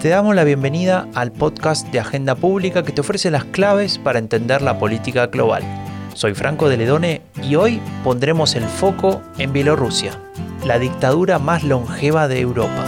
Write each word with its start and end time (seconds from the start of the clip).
Te 0.00 0.08
damos 0.08 0.34
la 0.34 0.44
bienvenida 0.44 1.06
al 1.14 1.30
podcast 1.30 1.86
de 1.88 2.00
Agenda 2.00 2.34
Pública 2.34 2.82
que 2.82 2.92
te 2.92 3.02
ofrece 3.02 3.30
las 3.30 3.44
claves 3.44 3.98
para 3.98 4.18
entender 4.18 4.62
la 4.62 4.78
política 4.78 5.26
global. 5.26 5.62
Soy 6.14 6.32
Franco 6.32 6.70
de 6.70 6.78
Ledone 6.78 7.20
y 7.42 7.56
hoy 7.56 7.82
pondremos 8.02 8.54
el 8.54 8.64
foco 8.64 9.20
en 9.36 9.52
Bielorrusia, 9.52 10.12
la 10.64 10.78
dictadura 10.78 11.38
más 11.38 11.64
longeva 11.64 12.28
de 12.28 12.40
Europa. 12.40 12.86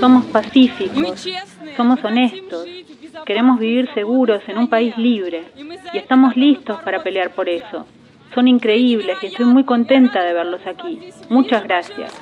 Somos 0.00 0.24
pacíficos, 0.26 1.28
somos 1.76 2.02
honestos, 2.02 2.66
queremos 3.26 3.58
vivir 3.58 3.90
seguros 3.92 4.40
en 4.48 4.56
un 4.56 4.68
país 4.68 4.96
libre 4.96 5.44
y 5.92 5.98
estamos 5.98 6.34
listos 6.34 6.80
para 6.82 7.02
pelear 7.02 7.30
por 7.34 7.50
eso. 7.50 7.86
Son 8.34 8.48
increíbles 8.48 9.16
y 9.22 9.26
estoy 9.26 9.46
muy 9.46 9.64
contenta 9.64 10.24
de 10.24 10.32
verlos 10.32 10.60
aquí. 10.66 10.98
Muchas 11.28 11.62
gracias. 11.62 12.12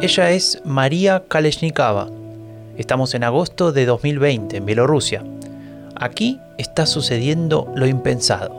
Ella 0.00 0.30
es 0.30 0.62
María 0.64 1.24
Kaleshnikova. 1.26 2.10
Estamos 2.76 3.14
en 3.14 3.24
agosto 3.24 3.72
de 3.72 3.86
2020 3.86 4.58
en 4.58 4.66
Bielorrusia. 4.66 5.24
Aquí 5.96 6.38
está 6.58 6.86
sucediendo 6.86 7.72
lo 7.74 7.86
impensado, 7.86 8.54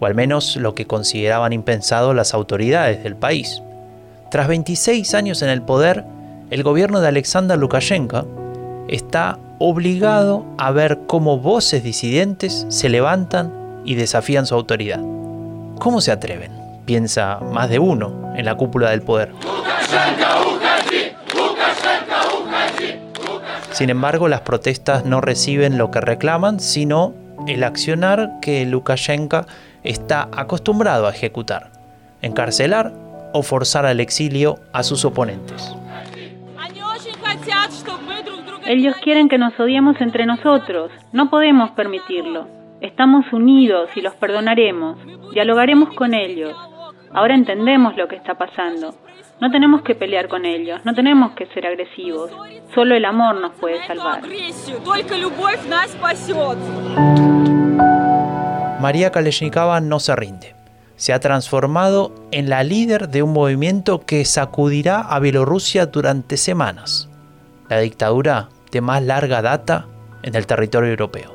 o 0.00 0.06
al 0.06 0.14
menos 0.16 0.56
lo 0.56 0.74
que 0.74 0.86
consideraban 0.86 1.52
impensado 1.52 2.12
las 2.14 2.34
autoridades 2.34 3.04
del 3.04 3.14
país. 3.14 3.62
Tras 4.30 4.48
26 4.48 5.14
años 5.14 5.42
en 5.42 5.50
el 5.50 5.62
poder, 5.62 6.04
el 6.50 6.62
gobierno 6.62 7.00
de 7.00 7.08
Alexander 7.08 7.56
Lukashenko 7.56 8.26
está 8.88 9.38
obligado 9.58 10.44
a 10.56 10.70
ver 10.70 11.00
cómo 11.06 11.38
voces 11.38 11.82
disidentes 11.82 12.66
se 12.68 12.88
levantan 12.88 13.52
y 13.84 13.94
desafían 13.94 14.46
su 14.46 14.54
autoridad. 14.54 15.00
¿Cómo 15.78 16.00
se 16.00 16.12
atreven? 16.12 16.52
Piensa 16.84 17.40
más 17.52 17.68
de 17.68 17.78
uno 17.78 18.32
en 18.36 18.44
la 18.44 18.54
cúpula 18.54 18.90
del 18.90 19.02
poder. 19.02 19.32
Sin 23.72 23.90
embargo, 23.90 24.28
las 24.28 24.40
protestas 24.40 25.04
no 25.04 25.20
reciben 25.20 25.78
lo 25.78 25.90
que 25.90 26.00
reclaman, 26.00 26.58
sino 26.58 27.14
el 27.46 27.62
accionar 27.62 28.40
que 28.40 28.64
Lukashenko 28.66 29.46
está 29.84 30.28
acostumbrado 30.32 31.06
a 31.06 31.10
ejecutar, 31.10 31.70
encarcelar 32.22 32.92
o 33.32 33.42
forzar 33.42 33.86
al 33.86 34.00
exilio 34.00 34.58
a 34.72 34.82
sus 34.82 35.04
oponentes. 35.04 35.72
Ellos 38.68 38.96
quieren 39.02 39.30
que 39.30 39.38
nos 39.38 39.58
odiemos 39.58 39.98
entre 40.02 40.26
nosotros. 40.26 40.92
No 41.10 41.30
podemos 41.30 41.70
permitirlo. 41.70 42.46
Estamos 42.82 43.24
unidos 43.32 43.88
y 43.94 44.02
los 44.02 44.14
perdonaremos. 44.16 44.98
Dialogaremos 45.32 45.94
con 45.94 46.12
ellos. 46.12 46.54
Ahora 47.14 47.34
entendemos 47.34 47.96
lo 47.96 48.08
que 48.08 48.16
está 48.16 48.34
pasando. 48.34 48.94
No 49.40 49.50
tenemos 49.50 49.80
que 49.80 49.94
pelear 49.94 50.28
con 50.28 50.44
ellos, 50.44 50.84
no 50.84 50.94
tenemos 50.94 51.32
que 51.32 51.46
ser 51.46 51.66
agresivos. 51.66 52.30
Solo 52.74 52.94
el 52.94 53.06
amor 53.06 53.40
nos 53.40 53.52
puede 53.52 53.86
salvar. 53.86 54.20
María 58.82 59.10
Kaleshnikova 59.10 59.80
no 59.80 59.98
se 59.98 60.14
rinde. 60.14 60.54
Se 60.96 61.14
ha 61.14 61.20
transformado 61.20 62.14
en 62.32 62.50
la 62.50 62.62
líder 62.64 63.08
de 63.08 63.22
un 63.22 63.32
movimiento 63.32 64.00
que 64.04 64.26
sacudirá 64.26 65.00
a 65.00 65.20
Bielorrusia 65.20 65.86
durante 65.86 66.36
semanas. 66.36 67.08
La 67.70 67.78
dictadura 67.80 68.48
de 68.70 68.80
más 68.80 69.02
larga 69.02 69.42
data 69.42 69.86
en 70.22 70.34
el 70.34 70.46
territorio 70.46 70.90
europeo. 70.90 71.32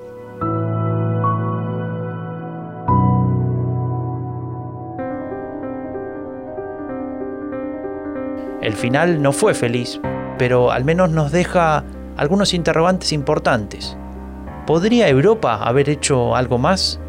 El 8.62 8.74
final 8.74 9.22
no 9.22 9.34
fue 9.34 9.54
feliz, 9.54 10.00
pero 10.38 10.72
al 10.72 10.86
menos 10.86 11.10
nos 11.10 11.32
deja 11.32 11.84
algunos 12.16 12.54
interrogantes 12.54 13.12
importantes. 13.12 13.98
¿Podría 14.66 15.10
Europa 15.10 15.56
haber 15.56 15.90
hecho 15.90 16.36
algo 16.36 16.58
más? 16.58 17.00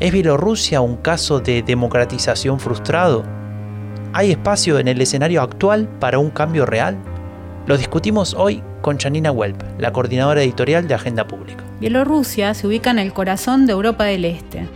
¿Es 0.00 0.10
Bielorrusia 0.10 0.80
un 0.80 0.96
caso 0.96 1.40
de 1.40 1.62
democratización 1.62 2.58
frustrado? 2.58 3.24
¿Hay 4.14 4.30
espacio 4.30 4.78
en 4.78 4.88
el 4.88 5.00
escenario 5.02 5.42
actual 5.42 5.86
para 6.00 6.18
un 6.18 6.30
cambio 6.30 6.64
real? 6.64 6.96
Lo 7.66 7.76
discutimos 7.76 8.34
hoy 8.34 8.62
con 8.82 8.98
Janina 8.98 9.32
Welp, 9.32 9.62
la 9.78 9.92
coordinadora 9.92 10.42
editorial 10.42 10.86
de 10.86 10.94
Agenda 10.94 11.26
Pública. 11.26 11.64
Bielorrusia 11.80 12.52
se 12.52 12.66
ubica 12.66 12.90
en 12.90 12.98
el 12.98 13.12
corazón 13.12 13.64
de 13.64 13.72
Europa 13.72 14.04
del 14.04 14.26
Este. 14.26 14.68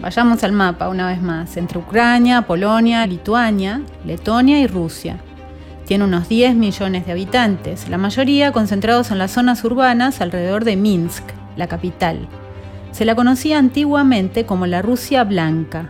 Vayamos 0.00 0.44
al 0.44 0.52
mapa 0.52 0.88
una 0.88 1.08
vez 1.08 1.20
más, 1.20 1.56
entre 1.56 1.78
Ucrania, 1.78 2.42
Polonia, 2.42 3.06
Lituania, 3.06 3.80
Letonia 4.04 4.60
y 4.60 4.66
Rusia. 4.66 5.16
Tiene 5.86 6.04
unos 6.04 6.28
10 6.28 6.54
millones 6.54 7.06
de 7.06 7.12
habitantes, 7.12 7.88
la 7.88 7.98
mayoría 7.98 8.52
concentrados 8.52 9.10
en 9.10 9.18
las 9.18 9.32
zonas 9.32 9.64
urbanas 9.64 10.20
alrededor 10.20 10.64
de 10.64 10.76
Minsk, 10.76 11.24
la 11.56 11.66
capital. 11.66 12.28
Se 12.92 13.04
la 13.04 13.14
conocía 13.14 13.58
antiguamente 13.58 14.46
como 14.46 14.66
la 14.66 14.82
Rusia 14.82 15.24
Blanca. 15.24 15.88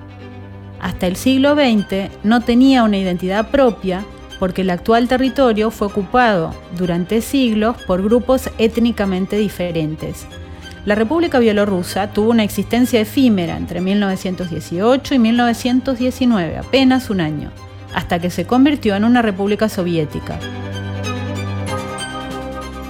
Hasta 0.81 1.07
el 1.07 1.17
siglo 1.17 1.55
XX 1.55 2.11
no 2.23 2.41
tenía 2.41 2.83
una 2.83 2.99
identidad 2.99 3.51
propia 3.51 4.05
porque 4.39 4.63
el 4.63 4.71
actual 4.71 5.09
territorio 5.09 5.71
fue 5.71 5.89
ocupado 5.89 6.55
durante 6.77 7.21
siglos 7.21 7.77
por 7.87 8.03
grupos 8.03 8.51
étnicamente 8.59 9.37
diferentes. 9.37 10.27
La 10.85 10.95
República 10.95 11.39
Bielorrusa 11.39 12.09
tuvo 12.13 12.31
una 12.31 12.45
existencia 12.45 13.01
efímera 13.01 13.57
entre 13.57 13.81
1918 13.81 15.15
y 15.15 15.19
1919, 15.19 16.59
apenas 16.59 17.09
un 17.09 17.21
año, 17.23 17.51
hasta 17.95 18.19
que 18.19 18.29
se 18.29 18.47
convirtió 18.47 18.95
en 18.95 19.05
una 19.05 19.23
república 19.23 19.71
soviética. 19.71 20.39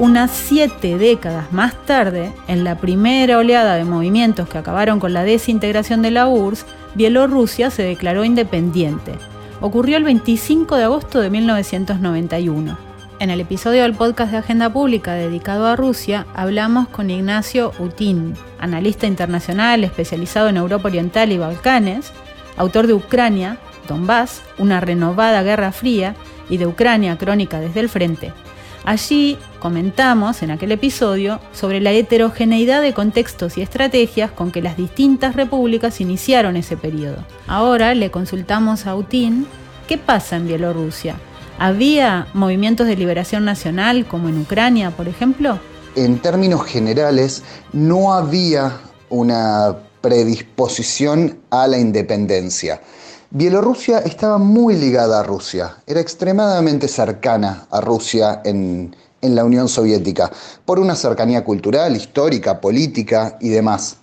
Unas 0.00 0.32
siete 0.32 0.98
décadas 0.98 1.52
más 1.52 1.74
tarde, 1.86 2.32
en 2.48 2.64
la 2.64 2.78
primera 2.78 3.38
oleada 3.38 3.76
de 3.76 3.84
movimientos 3.84 4.48
que 4.48 4.58
acabaron 4.58 4.98
con 4.98 5.12
la 5.12 5.22
desintegración 5.22 6.02
de 6.02 6.10
la 6.10 6.26
URSS, 6.26 6.66
Bielorrusia 6.96 7.70
se 7.70 7.84
declaró 7.84 8.24
independiente, 8.24 9.12
ocurrió 9.64 9.96
el 9.96 10.04
25 10.04 10.76
de 10.76 10.84
agosto 10.84 11.20
de 11.20 11.30
1991. 11.30 12.76
En 13.18 13.30
el 13.30 13.40
episodio 13.40 13.84
del 13.84 13.94
podcast 13.94 14.30
de 14.30 14.36
Agenda 14.36 14.70
Pública 14.70 15.14
dedicado 15.14 15.66
a 15.66 15.74
Rusia, 15.74 16.26
hablamos 16.34 16.88
con 16.88 17.08
Ignacio 17.08 17.72
Utin, 17.78 18.34
analista 18.58 19.06
internacional 19.06 19.82
especializado 19.82 20.50
en 20.50 20.58
Europa 20.58 20.88
Oriental 20.88 21.32
y 21.32 21.38
Balcanes, 21.38 22.12
autor 22.58 22.86
de 22.86 22.92
Ucrania, 22.92 23.56
Donbass, 23.88 24.42
una 24.58 24.80
renovada 24.80 25.42
guerra 25.42 25.72
fría, 25.72 26.14
y 26.50 26.58
de 26.58 26.66
Ucrania, 26.66 27.16
crónica 27.16 27.58
desde 27.58 27.80
el 27.80 27.88
frente, 27.88 28.34
Allí 28.84 29.38
comentamos 29.60 30.42
en 30.42 30.50
aquel 30.50 30.70
episodio 30.72 31.40
sobre 31.52 31.80
la 31.80 31.92
heterogeneidad 31.92 32.82
de 32.82 32.92
contextos 32.92 33.56
y 33.56 33.62
estrategias 33.62 34.30
con 34.30 34.50
que 34.50 34.60
las 34.60 34.76
distintas 34.76 35.36
repúblicas 35.36 36.02
iniciaron 36.02 36.56
ese 36.56 36.76
periodo. 36.76 37.24
Ahora 37.46 37.94
le 37.94 38.10
consultamos 38.10 38.86
a 38.86 38.94
Utin 38.94 39.46
qué 39.88 39.96
pasa 39.96 40.36
en 40.36 40.48
Bielorrusia. 40.48 41.16
¿Había 41.58 42.26
movimientos 42.34 42.86
de 42.86 42.96
liberación 42.96 43.46
nacional 43.46 44.06
como 44.06 44.28
en 44.28 44.40
Ucrania, 44.40 44.90
por 44.90 45.08
ejemplo? 45.08 45.58
En 45.96 46.18
términos 46.18 46.66
generales, 46.66 47.42
no 47.72 48.12
había 48.12 48.80
una 49.08 49.76
predisposición 50.02 51.38
a 51.48 51.66
la 51.66 51.78
independencia. 51.78 52.82
Bielorrusia 53.36 53.98
estaba 53.98 54.38
muy 54.38 54.76
ligada 54.76 55.18
a 55.18 55.22
Rusia, 55.24 55.78
era 55.88 55.98
extremadamente 55.98 56.86
cercana 56.86 57.66
a 57.68 57.80
Rusia 57.80 58.40
en, 58.44 58.94
la 59.22 59.44
Unión 59.44 59.68
Soviética, 59.68 60.30
por 60.64 60.78
una 60.78 60.94
cercanía 60.94 61.42
cultural, 61.42 61.96
histórica, 61.96 62.60
política 62.60 63.36
y 63.40 63.48
demás. 63.48 63.96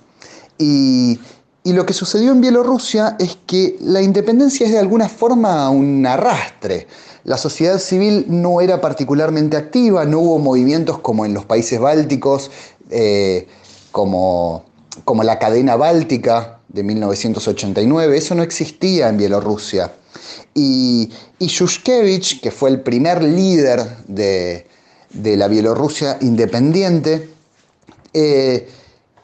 Y, 0.58 1.18
y 1.64 1.72
lo 1.72 1.86
que 1.86 1.94
sucedió 1.94 2.34
en 2.34 2.42
Bielorrusia 2.42 3.16
es 3.20 3.38
que 3.48 3.78
la 3.80 4.02
independencia 4.02 4.66
es 4.66 4.74
de 4.74 4.80
alguna 4.80 5.08
forma 5.08 5.70
un 5.70 6.06
arrastre. 6.06 6.88
La 7.24 7.38
sociedad 7.38 7.80
civil 7.80 8.26
no 8.28 8.60
era 8.60 8.82
particularmente 8.82 9.56
activa, 9.56 10.04
no 10.04 10.20
hubo 10.20 10.40
movimientos 10.40 11.00
como 11.00 11.26
en 11.26 11.34
los 11.34 11.46
países 11.46 11.80
bálticos, 11.80 12.52
eh, 12.90 13.48
como, 13.94 14.66
como 15.06 15.24
la 15.24 15.40
cadena 15.40 15.78
báltica, 15.78 16.61
de 16.74 16.84
1989, 16.84 18.18
eso 18.18 18.36
no 18.36 18.44
existía 18.44 19.10
en 19.10 19.18
Bielorrusia. 19.18 19.94
Y, 20.54 21.12
y 21.40 21.48
Yushkevich, 21.48 22.42
que 22.42 22.52
fue 22.52 22.70
el 22.70 22.82
primer 22.82 23.24
líder 23.24 23.98
de, 24.08 24.66
la 25.14 25.48
Bielorrusia 25.48 26.18
independiente, 26.22 27.30
eh, 28.14 28.70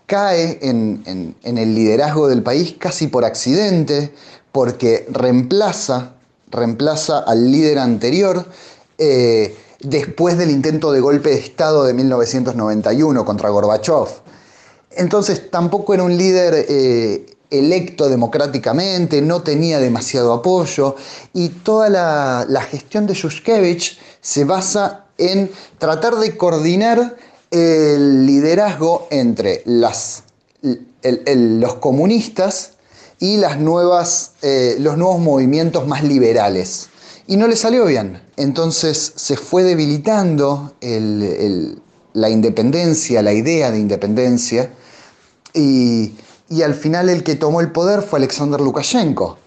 cae 0.05 0.59
en, 0.61 1.35
el 1.43 1.75
liderazgo 1.75 2.27
del 2.27 2.43
país 2.43 2.75
casi 2.79 3.07
por 3.07 3.25
accidente, 3.25 4.13
porque 4.51 5.05
reemplaza, 5.09 6.13
reemplaza 6.49 7.19
al 7.19 7.51
líder 7.51 7.79
anterior 7.79 8.45
eh, 8.97 9.55
después 9.81 10.37
del 10.37 10.49
intento 10.49 10.91
de 10.91 11.01
golpe 11.01 11.29
de 11.29 11.39
Estado 11.39 11.85
de 11.85 11.93
1991 11.93 13.25
contra 13.25 13.49
Gorbachev. 13.49 14.07
Entonces 14.91 15.51
tampoco 15.51 15.93
era 15.93 16.03
un 16.03 16.17
líder 16.17 16.65
eh, 16.67 17.36
electo 17.49 18.09
democráticamente, 18.09 19.21
no 19.21 19.41
tenía 19.41 19.79
demasiado 19.79 20.33
apoyo 20.33 20.95
y 21.33 21.49
toda 21.49 21.89
la, 21.89 22.61
gestión 22.63 23.07
de 23.07 23.13
Yushkevich 23.13 23.97
se 24.21 24.43
basa 24.43 25.05
en 25.17 25.51
tratar 25.77 26.15
de 26.15 26.35
coordinar 26.35 27.15
el 27.51 28.25
liderazgo 28.25 29.07
entre 29.09 29.61
las, 29.65 30.23
los 31.01 31.75
comunistas 31.75 32.73
y 33.19 33.37
las 33.37 33.57
nuevas, 33.59 34.33
eh, 34.41 34.75
los 34.79 34.97
nuevos 34.97 35.19
movimientos 35.19 35.87
más 35.87 36.03
liberales. 36.03 36.89
Y 37.25 37.37
no 37.37 37.47
le 37.47 37.55
salió 37.55 37.85
bien. 37.85 38.21
Entonces 38.37 39.13
se 39.15 39.35
fue 39.35 39.63
debilitando 39.63 40.73
la 42.13 42.29
independencia, 42.29 43.21
la 43.21 43.33
idea 43.33 43.71
de 43.71 43.79
independencia, 43.79 44.71
y, 45.53 46.13
al 46.61 46.75
final 46.75 47.09
el 47.09 47.23
que 47.23 47.35
tomó 47.35 47.61
el 47.61 47.71
poder 47.71 48.01
fue 48.01 48.19
Alexander 48.19 48.61
Lukashenko, 48.61 49.37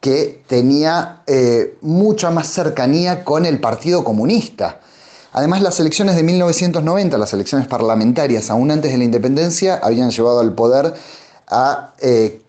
que 0.00 0.42
tenía 0.46 1.22
eh, 1.26 1.76
mucha 1.82 2.30
más 2.30 2.48
cercanía 2.48 3.24
con 3.24 3.46
el 3.46 3.60
Partido 3.60 4.04
Comunista. 4.04 4.80
Además, 5.32 5.60
las 5.60 5.78
elecciones 5.80 6.16
de 6.16 6.22
1990, 6.22 7.18
las 7.18 7.32
elecciones 7.34 7.68
parlamentarias, 7.68 8.48
aún 8.48 8.70
antes 8.70 8.90
de 8.90 8.98
la 8.98 9.04
independencia, 9.04 9.78
habían 9.82 10.10
llevado 10.10 10.40
al 10.40 10.54
poder 10.54 10.94
a 11.48 11.92
eh, 12.00 12.40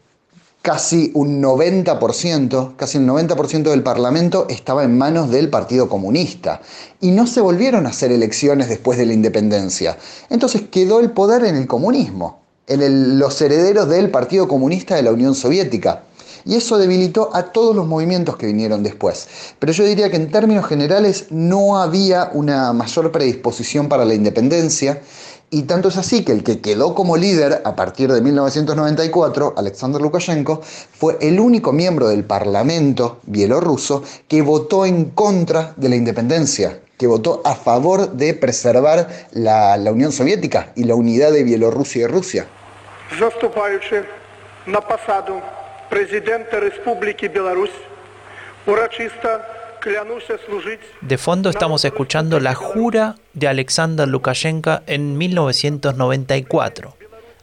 casi 0.61 1.11
un 1.13 1.41
90%, 1.41 2.75
casi 2.75 2.97
el 2.97 3.07
90% 3.07 3.63
del 3.69 3.83
Parlamento 3.83 4.47
estaba 4.49 4.83
en 4.83 4.97
manos 4.97 5.29
del 5.29 5.49
Partido 5.49 5.89
Comunista. 5.89 6.61
Y 7.01 7.11
no 7.11 7.27
se 7.27 7.41
volvieron 7.41 7.85
a 7.85 7.89
hacer 7.89 8.11
elecciones 8.11 8.69
después 8.69 8.97
de 8.97 9.05
la 9.05 9.13
independencia. 9.13 9.97
Entonces 10.29 10.63
quedó 10.69 10.99
el 10.99 11.11
poder 11.11 11.45
en 11.45 11.55
el 11.55 11.67
comunismo, 11.67 12.41
en 12.67 13.17
los 13.17 13.41
herederos 13.41 13.87
del 13.89 14.11
Partido 14.11 14.47
Comunista 14.47 14.95
de 14.95 15.03
la 15.03 15.11
Unión 15.11 15.35
Soviética. 15.35 16.03
Y 16.45 16.55
eso 16.55 16.77
debilitó 16.77 17.29
a 17.33 17.51
todos 17.51 17.75
los 17.75 17.87
movimientos 17.87 18.37
que 18.37 18.45
vinieron 18.45 18.81
después. 18.81 19.27
Pero 19.59 19.73
yo 19.73 19.83
diría 19.83 20.09
que 20.09 20.15
en 20.15 20.31
términos 20.31 20.65
generales 20.65 21.25
no 21.29 21.77
había 21.77 22.31
una 22.33 22.71
mayor 22.71 23.11
predisposición 23.11 23.89
para 23.89 24.05
la 24.05 24.13
independencia 24.13 25.01
y 25.49 25.61
tanto 25.63 25.87
es 25.87 25.95
así 25.95 26.25
que 26.25 26.33
el 26.33 26.43
que 26.43 26.59
quedó 26.59 26.93
como 26.93 27.15
líder 27.15 27.61
a 27.63 27.73
partir 27.73 28.11
de 28.11 28.19
1994, 28.19 29.53
Alexander 29.55 30.01
Lukashenko, 30.01 30.61
fue 30.61 31.17
el 31.21 31.39
único 31.39 31.71
miembro 31.71 32.09
del 32.09 32.25
Parlamento 32.25 33.19
bielorruso 33.25 34.03
que 34.27 34.41
votó 34.41 34.85
en 34.85 35.05
contra 35.05 35.73
de 35.77 35.87
la 35.87 35.95
independencia, 35.95 36.81
que 36.97 37.07
votó 37.07 37.41
a 37.45 37.55
favor 37.55 38.11
de 38.11 38.33
preservar 38.33 39.07
la, 39.31 39.77
la 39.77 39.91
Unión 39.93 40.11
Soviética 40.11 40.73
y 40.75 40.83
la 40.83 40.95
unidad 40.95 41.31
de 41.31 41.43
Bielorrusia 41.43 42.03
y 42.03 42.07
Rusia 42.07 42.47
на 44.66 44.80
посаду 44.80 45.42
президента 45.90 46.60
Республики 46.60 47.26
Беларусь 47.26 47.70
урочисто 48.66 49.40
de 51.00 51.18
fondo 51.18 51.50
estamos 51.50 51.84
escuchando 51.84 52.38
la 52.38 52.54
jura 52.54 53.16
de 53.32 53.48
Alexander 53.48 54.06
Lukashenko 54.06 54.80
en 54.86 55.18
1994. 55.18 56.96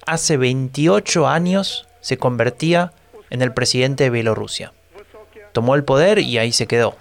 Hace 0.05 0.37
28 0.37 1.27
años 1.27 1.85
se 1.99 2.17
convertía 2.17 2.93
en 3.29 3.41
el 3.41 3.53
presidente 3.53 4.05
de 4.05 4.09
Bielorrusia. 4.09 4.71
Tomó 5.51 5.75
el 5.75 5.83
poder 5.83 6.19
y 6.19 6.37
ahí 6.37 6.53
se 6.53 6.65
quedó. 6.65 6.95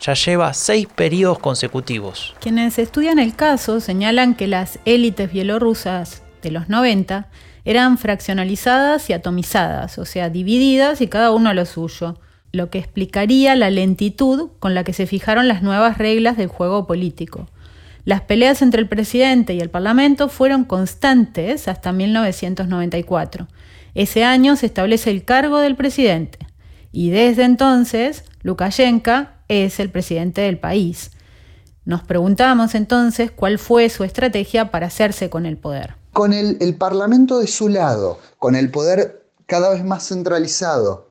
Ya 0.00 0.14
lleva 0.14 0.54
seis 0.54 0.86
periodos 0.86 1.40
consecutivos. 1.40 2.36
Quienes 2.40 2.78
estudian 2.78 3.18
el 3.18 3.34
caso 3.34 3.80
señalan 3.80 4.36
que 4.36 4.46
las 4.46 4.78
élites 4.84 5.32
bielorrusas 5.32 6.22
de 6.42 6.52
los 6.52 6.68
90 6.68 7.26
eran 7.65 7.97
fraccionalizadas 7.97 9.09
y 9.09 9.13
atomizadas, 9.13 9.97
o 9.97 10.05
sea, 10.05 10.29
divididas 10.29 11.01
y 11.01 11.07
cada 11.07 11.31
uno 11.31 11.49
a 11.49 11.53
lo 11.53 11.65
suyo 11.65 12.17
lo 12.51 12.69
que 12.69 12.79
explicaría 12.79 13.55
la 13.55 13.69
lentitud 13.69 14.49
con 14.59 14.75
la 14.75 14.83
que 14.83 14.93
se 14.93 15.07
fijaron 15.07 15.47
las 15.47 15.63
nuevas 15.63 15.97
reglas 15.97 16.37
del 16.37 16.47
juego 16.47 16.85
político. 16.85 17.47
Las 18.03 18.21
peleas 18.21 18.61
entre 18.61 18.81
el 18.81 18.89
presidente 18.89 19.53
y 19.53 19.59
el 19.59 19.69
parlamento 19.69 20.27
fueron 20.27 20.65
constantes 20.65 21.67
hasta 21.67 21.91
1994. 21.91 23.47
Ese 23.93 24.23
año 24.23 24.55
se 24.55 24.65
establece 24.65 25.11
el 25.11 25.23
cargo 25.23 25.59
del 25.59 25.75
presidente 25.75 26.39
y 26.91 27.11
desde 27.11 27.43
entonces 27.43 28.25
Lukashenko 28.41 29.27
es 29.47 29.79
el 29.79 29.89
presidente 29.89 30.41
del 30.41 30.57
país. 30.57 31.11
Nos 31.85 32.03
preguntamos 32.03 32.75
entonces 32.75 33.31
cuál 33.31 33.59
fue 33.59 33.89
su 33.89 34.03
estrategia 34.03 34.71
para 34.71 34.87
hacerse 34.87 35.29
con 35.29 35.45
el 35.45 35.57
poder. 35.57 36.00
Con 36.13 36.33
el, 36.33 36.75
parlamento 36.75 37.39
de 37.39 37.47
su 37.47 37.69
lado, 37.69 38.19
con 38.37 38.55
el 38.55 38.69
poder 38.69 39.23
cada 39.45 39.69
vez 39.69 39.83
más 39.85 40.09
centralizado, 40.09 41.07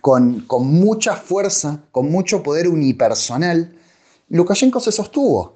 con, 0.00 0.44
mucha 0.48 1.14
fuerza, 1.14 1.80
con 1.92 2.10
mucho 2.10 2.42
poder 2.42 2.68
unipersonal, 2.68 3.76
Lukashenko 4.28 4.80
se 4.80 4.90
sostuvo, 4.90 5.54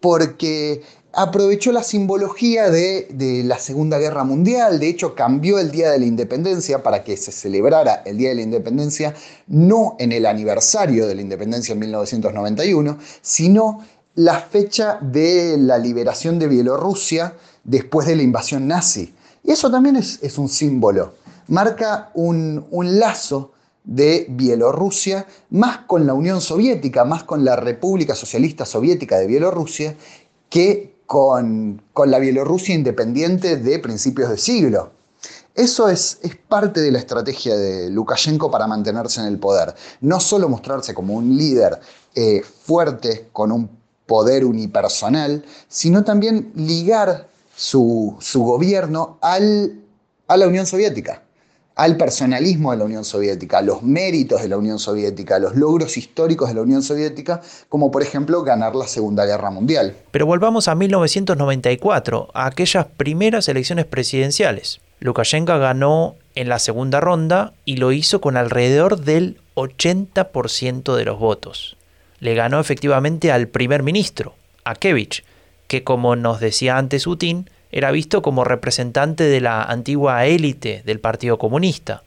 porque 0.00 0.82
aprovechó 1.12 1.72
la 1.72 1.82
simbología 1.82 2.70
de, 2.70 3.08
de, 3.10 3.42
la 3.42 3.58
Segunda 3.58 3.98
Guerra 3.98 4.22
Mundial, 4.22 4.78
de 4.78 4.88
hecho 4.88 5.16
cambió 5.16 5.58
el 5.58 5.72
Día 5.72 5.90
de 5.90 5.98
la 5.98 6.06
Independencia 6.06 6.84
para 6.84 7.02
que 7.02 7.16
se 7.16 7.32
celebrara 7.32 8.02
el 8.06 8.16
Día 8.16 8.28
de 8.28 8.36
la 8.36 8.42
Independencia 8.42 9.14
no 9.48 9.96
en 9.98 10.12
el 10.12 10.24
aniversario 10.24 11.08
de 11.08 11.16
la 11.16 11.22
Independencia 11.22 11.72
en 11.72 11.80
1991, 11.80 12.98
sino 13.22 13.84
la 14.14 14.38
fecha 14.38 14.98
de 15.00 15.56
la 15.56 15.78
liberación 15.78 16.38
de 16.38 16.46
Bielorrusia 16.46 17.34
después 17.64 18.06
de 18.06 18.16
la 18.16 18.22
invasión 18.22 18.66
nazi. 18.66 19.14
Y 19.42 19.52
eso 19.52 19.70
también 19.70 19.96
es, 19.96 20.38
un 20.38 20.48
símbolo, 20.48 21.14
marca 21.48 22.10
un, 22.14 22.66
lazo 22.98 23.52
de 23.84 24.26
Bielorrusia, 24.28 25.26
más 25.50 25.78
con 25.78 26.06
la 26.06 26.14
Unión 26.14 26.40
Soviética, 26.40 27.04
más 27.04 27.24
con 27.24 27.44
la 27.44 27.56
República 27.56 28.14
Socialista 28.14 28.66
Soviética 28.66 29.18
de 29.18 29.26
Bielorrusia, 29.26 29.96
que 30.48 30.96
con, 31.06 31.82
la 32.06 32.18
Bielorrusia 32.18 32.74
independiente 32.74 33.56
de 33.56 33.78
principios 33.78 34.30
de 34.30 34.38
siglo. 34.38 34.92
Eso 35.54 35.88
es, 35.88 36.18
es, 36.22 36.36
parte 36.36 36.80
de 36.80 36.92
la 36.92 36.98
estrategia 36.98 37.56
de 37.56 37.90
Lukashenko 37.90 38.50
para 38.50 38.66
mantenerse 38.66 39.20
en 39.20 39.26
el 39.26 39.38
poder. 39.38 39.74
No 40.00 40.20
solo 40.20 40.48
mostrarse 40.48 40.94
como 40.94 41.14
un 41.14 41.36
líder 41.36 41.80
eh, 42.14 42.42
fuerte, 42.42 43.28
con 43.32 43.50
un 43.50 43.68
poder 44.06 44.44
unipersonal, 44.44 45.44
sino 45.68 46.02
también 46.02 46.52
ligar 46.56 47.28
su, 47.60 48.16
su 48.20 48.42
gobierno 48.42 49.18
al, 49.20 49.82
a 50.26 50.38
la 50.38 50.48
Unión 50.48 50.64
Soviética 50.64 51.22
al 51.76 51.96
personalismo 51.96 52.72
de 52.72 52.76
la 52.76 52.84
Unión 52.84 53.06
Soviética, 53.06 53.58
a 53.58 53.62
los 53.62 53.82
méritos 53.82 54.42
de 54.42 54.48
la 54.48 54.58
Unión 54.58 54.78
Soviética, 54.78 55.36
a 55.36 55.38
los 55.38 55.56
logros 55.56 55.96
históricos 55.96 56.50
de 56.50 56.54
la 56.54 56.60
Unión 56.60 56.82
Soviética, 56.82 57.40
como 57.70 57.90
por 57.90 58.02
ejemplo 58.02 58.42
ganar 58.42 58.74
la 58.74 58.86
Segunda 58.86 59.24
Guerra 59.24 59.50
Mundial. 59.50 59.96
Pero 60.10 60.26
volvamos 60.26 60.68
a 60.68 60.74
1994, 60.74 62.28
a 62.34 62.44
aquellas 62.44 62.84
primeras 62.84 63.48
elecciones 63.48 63.86
presidenciales. 63.86 64.80
Lukashenko 64.98 65.58
ganó 65.58 66.16
en 66.34 66.50
la 66.50 66.58
segunda 66.58 67.00
ronda 67.00 67.54
y 67.64 67.76
lo 67.76 67.92
hizo 67.92 68.20
con 68.20 68.36
alrededor 68.36 69.00
del 69.00 69.38
80% 69.54 70.94
de 70.94 71.04
los 71.06 71.18
votos. 71.18 71.78
Le 72.18 72.34
ganó 72.34 72.60
efectivamente 72.60 73.32
al 73.32 73.48
primer 73.48 73.82
ministro, 73.82 74.34
Akevich, 74.64 75.24
que 75.70 75.84
como 75.84 76.16
nos 76.16 76.40
decía 76.40 76.78
antes 76.78 77.04
Putin, 77.04 77.48
era 77.70 77.92
visto 77.92 78.22
como 78.22 78.42
representante 78.42 79.22
de 79.22 79.40
la 79.40 79.62
antigua 79.62 80.26
élite 80.26 80.82
del 80.84 80.98
Partido 80.98 81.38
Comunista. 81.38 82.02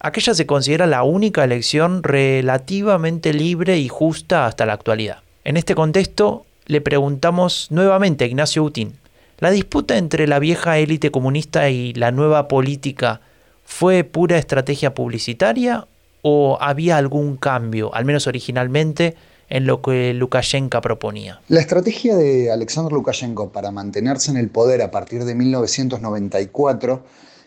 Aquella 0.00 0.32
se 0.32 0.46
considera 0.46 0.86
la 0.86 1.02
única 1.02 1.44
elección 1.44 2.02
relativamente 2.02 3.34
libre 3.34 3.76
y 3.76 3.88
justa 3.88 4.46
hasta 4.46 4.64
la 4.64 4.72
actualidad. 4.72 5.18
En 5.44 5.58
este 5.58 5.74
contexto, 5.74 6.46
le 6.64 6.80
preguntamos 6.80 7.66
nuevamente 7.70 8.24
a 8.24 8.26
Ignacio 8.26 8.62
Utín, 8.64 8.94
¿la 9.38 9.50
disputa 9.50 9.98
entre 9.98 10.26
la 10.26 10.38
vieja 10.38 10.78
élite 10.78 11.10
comunista 11.10 11.68
y 11.68 11.92
la 11.92 12.10
nueva 12.10 12.48
política 12.48 13.20
fue 13.66 14.02
pura 14.02 14.38
estrategia 14.38 14.94
publicitaria 14.94 15.86
o 16.22 16.56
había 16.58 16.96
algún 16.96 17.36
cambio, 17.36 17.94
al 17.94 18.06
menos 18.06 18.26
originalmente, 18.26 19.14
en 19.48 19.66
lo 19.66 19.80
que 19.82 20.12
Lukashenko 20.14 20.80
proponía. 20.80 21.40
La 21.48 21.60
estrategia 21.60 22.16
de 22.16 22.50
Alexander 22.50 22.92
Lukashenko 22.92 23.50
para 23.50 23.70
mantenerse 23.70 24.30
en 24.30 24.36
el 24.36 24.48
poder 24.50 24.82
a 24.82 24.90
partir 24.90 25.24
de 25.24 25.34
1994 25.34 27.02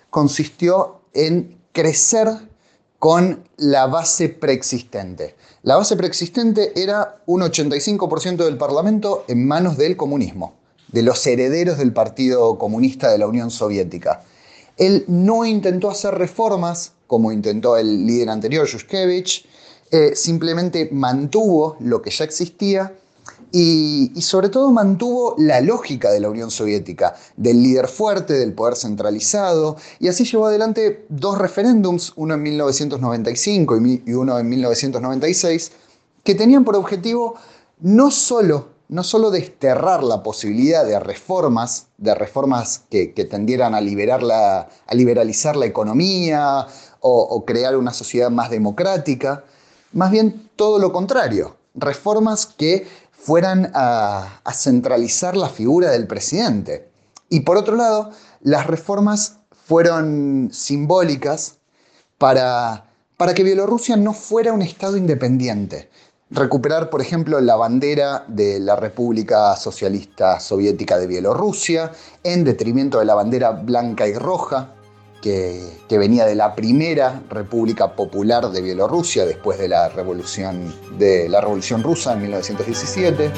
consistió 0.10 1.02
en 1.14 1.58
crecer 1.72 2.28
con 3.00 3.44
la 3.58 3.88
base 3.88 4.30
preexistente. 4.30 5.36
La 5.64 5.76
base 5.76 5.96
preexistente 5.96 6.72
era 6.76 7.22
un 7.26 7.42
85% 7.42 8.46
del 8.46 8.58
Parlamento 8.58 9.26
en 9.28 9.48
manos 9.48 9.78
del 9.78 9.98
comunismo, 9.98 10.54
de 10.90 11.02
los 11.02 11.26
herederos 11.26 11.78
del 11.78 11.94
Partido 11.94 12.58
Comunista 12.58 13.12
de 13.12 13.18
la 13.18 13.28
Unión 13.28 13.52
Soviética. 13.52 14.24
Él 14.78 15.06
no 15.08 15.46
intentó 15.46 15.90
hacer 15.90 16.16
reformas 16.16 16.94
como 17.08 17.32
intentó 17.32 17.76
el 17.76 18.06
líder 18.06 18.30
anterior, 18.30 18.66
Yushkevich, 18.66 19.46
eh, 19.92 20.16
simplemente 20.16 20.88
mantuvo 20.92 21.76
lo 21.82 22.02
que 22.02 22.12
ya 22.12 22.24
existía 22.24 22.94
y, 23.52 24.14
sobre 24.22 24.48
todo 24.48 24.72
mantuvo 24.72 25.36
la 25.38 25.60
lógica 25.60 26.10
de 26.12 26.22
la 26.22 26.30
Unión 26.30 26.50
Soviética, 26.50 27.16
del 27.36 27.62
líder 27.62 27.90
fuerte, 27.90 28.34
del 28.36 28.54
poder 28.54 28.78
centralizado, 28.78 29.76
y 30.00 30.08
así 30.08 30.24
llevó 30.24 30.46
adelante 30.46 31.06
dos 31.10 31.38
referéndums, 31.38 32.14
uno 32.16 32.36
en 32.36 32.44
1995 32.44 33.78
y 34.06 34.14
uno 34.14 34.40
en 34.40 34.48
1996, 34.48 35.74
que 36.24 36.36
tenían 36.36 36.64
por 36.64 36.78
objetivo 36.78 37.36
no 37.82 38.12
solo, 38.12 38.70
no 38.88 39.04
solo 39.04 39.30
desterrar 39.30 40.04
la 40.04 40.24
posibilidad 40.24 40.86
de 40.86 40.98
reformas, 41.02 41.88
de 41.98 42.16
reformas 42.16 42.84
que, 42.90 43.08
tendieran 43.30 43.76
a, 43.76 43.80
a 43.80 44.96
liberalizar 44.96 45.58
la 45.58 45.66
economía 45.66 46.68
o 47.02 47.44
crear 47.46 47.76
una 47.76 47.92
sociedad 47.92 48.30
más 48.30 48.50
democrática, 48.50 49.44
más 49.94 50.12
bien 50.12 50.50
todo 50.56 50.80
lo 50.80 50.92
contrario, 50.92 51.58
reformas 51.76 52.46
que 52.46 52.88
fueran 53.12 53.72
a, 53.74 54.42
centralizar 54.54 55.38
la 55.38 55.50
figura 55.50 55.92
del 55.92 56.08
presidente. 56.08 56.90
Y 57.30 57.42
por 57.42 57.58
otro 57.58 57.76
lado, 57.76 58.12
las 58.42 58.68
reformas 58.68 59.38
fueron 59.66 60.50
simbólicas 60.52 61.58
para, 62.18 62.86
para 63.18 63.34
que 63.34 63.44
Bielorrusia 63.44 63.96
no 63.96 64.14
fuera 64.14 64.54
un 64.54 64.62
Estado 64.62 64.98
independiente. 64.98 65.90
Recuperar, 66.30 66.90
por 66.90 67.02
ejemplo, 67.02 67.40
la 67.42 67.56
bandera 67.56 68.26
de 68.28 68.60
la 68.60 68.76
República 68.76 69.56
Socialista 69.56 70.40
Soviética 70.40 70.98
de 70.98 71.08
Bielorrusia, 71.08 71.92
en 72.24 72.44
detrimento 72.44 73.00
de 73.00 73.06
la 73.06 73.16
bandera 73.16 73.52
blanca 73.52 74.08
y 74.08 74.14
roja 74.14 74.76
que, 75.22 75.78
venía 75.90 76.26
de 76.26 76.36
la 76.36 76.56
primera 76.56 77.22
República 77.30 77.96
Popular 77.96 78.50
de 78.50 78.62
Bielorrusia 78.62 79.26
después 79.26 79.60
de 79.60 79.68
la 79.68 79.90
revolución, 79.90 80.74
de 80.98 81.30
la 81.30 81.42
revolución 81.42 81.84
rusa 81.84 82.14
en 82.14 82.22
1917. 82.24 83.32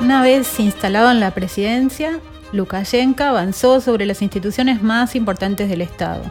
Una 0.00 0.22
vez 0.22 0.58
instalado 0.58 1.10
en 1.10 1.20
la 1.20 1.32
presidencia, 1.32 2.20
Lukashenko 2.52 3.24
avanzó 3.24 3.80
sobre 3.80 4.06
las 4.06 4.22
instituciones 4.22 4.82
más 4.82 5.14
importantes 5.14 5.68
del 5.68 5.82
Estado. 5.82 6.22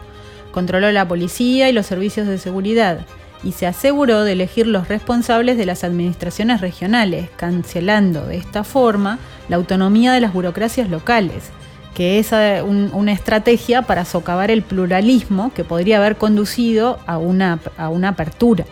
Controló 0.50 0.90
la 0.90 1.06
policía 1.06 1.68
y 1.68 1.72
los 1.72 1.86
servicios 1.86 2.26
de 2.26 2.38
seguridad 2.38 3.06
y 3.42 3.52
se 3.52 3.66
aseguró 3.66 4.24
de 4.24 4.32
elegir 4.32 4.66
los 4.66 4.88
responsables 4.88 5.56
de 5.56 5.66
las 5.66 5.84
administraciones 5.84 6.60
regionales, 6.60 7.30
cancelando 7.36 8.26
de 8.26 8.36
esta 8.36 8.64
forma 8.64 9.18
la 9.48 9.56
autonomía 9.56 10.12
de 10.12 10.20
las 10.20 10.32
burocracias 10.32 10.90
locales, 10.90 11.50
que 11.94 12.18
es 12.18 12.32
eh, 12.32 12.62
una 12.62 13.12
estrategia 13.12 13.82
para 13.82 14.04
socavar 14.04 14.50
el 14.50 14.62
pluralismo 14.62 15.52
que 15.54 15.64
podría 15.64 15.98
haber 15.98 16.16
conducido 16.16 16.98
a 17.06 17.18
una, 17.18 17.60
a 17.76 17.88
una 17.88 18.10
apertura. 18.10 18.64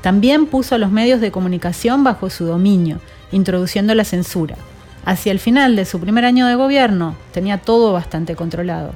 También 0.00 0.46
puso 0.46 0.74
a 0.74 0.78
los 0.78 0.90
medios 0.90 1.20
de 1.20 1.30
comunicación 1.30 2.02
bajo 2.02 2.28
su 2.28 2.44
dominio, 2.44 2.98
introduciendo 3.30 3.94
la 3.94 4.04
censura. 4.04 4.56
Hacia 5.04 5.32
el 5.32 5.38
final 5.38 5.74
de 5.74 5.84
su 5.84 5.98
primer 6.00 6.24
año 6.24 6.46
de 6.46 6.54
gobierno 6.54 7.16
tenía 7.32 7.58
todo 7.58 7.92
bastante 7.92 8.36
controlado. 8.36 8.94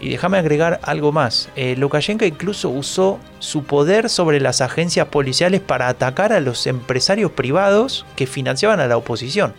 Y 0.00 0.10
déjame 0.10 0.38
agregar 0.38 0.80
algo 0.82 1.12
más. 1.12 1.48
Eh, 1.56 1.74
Lukashenko 1.76 2.24
incluso 2.24 2.70
usó 2.70 3.18
su 3.38 3.64
poder 3.64 4.08
sobre 4.08 4.40
las 4.40 4.60
agencias 4.60 5.08
policiales 5.08 5.60
para 5.60 5.88
atacar 5.88 6.32
a 6.32 6.40
los 6.40 6.66
empresarios 6.66 7.32
privados 7.32 8.06
que 8.16 8.26
financiaban 8.26 8.80
a 8.80 8.86
la 8.86 8.96
oposición. 8.96 9.54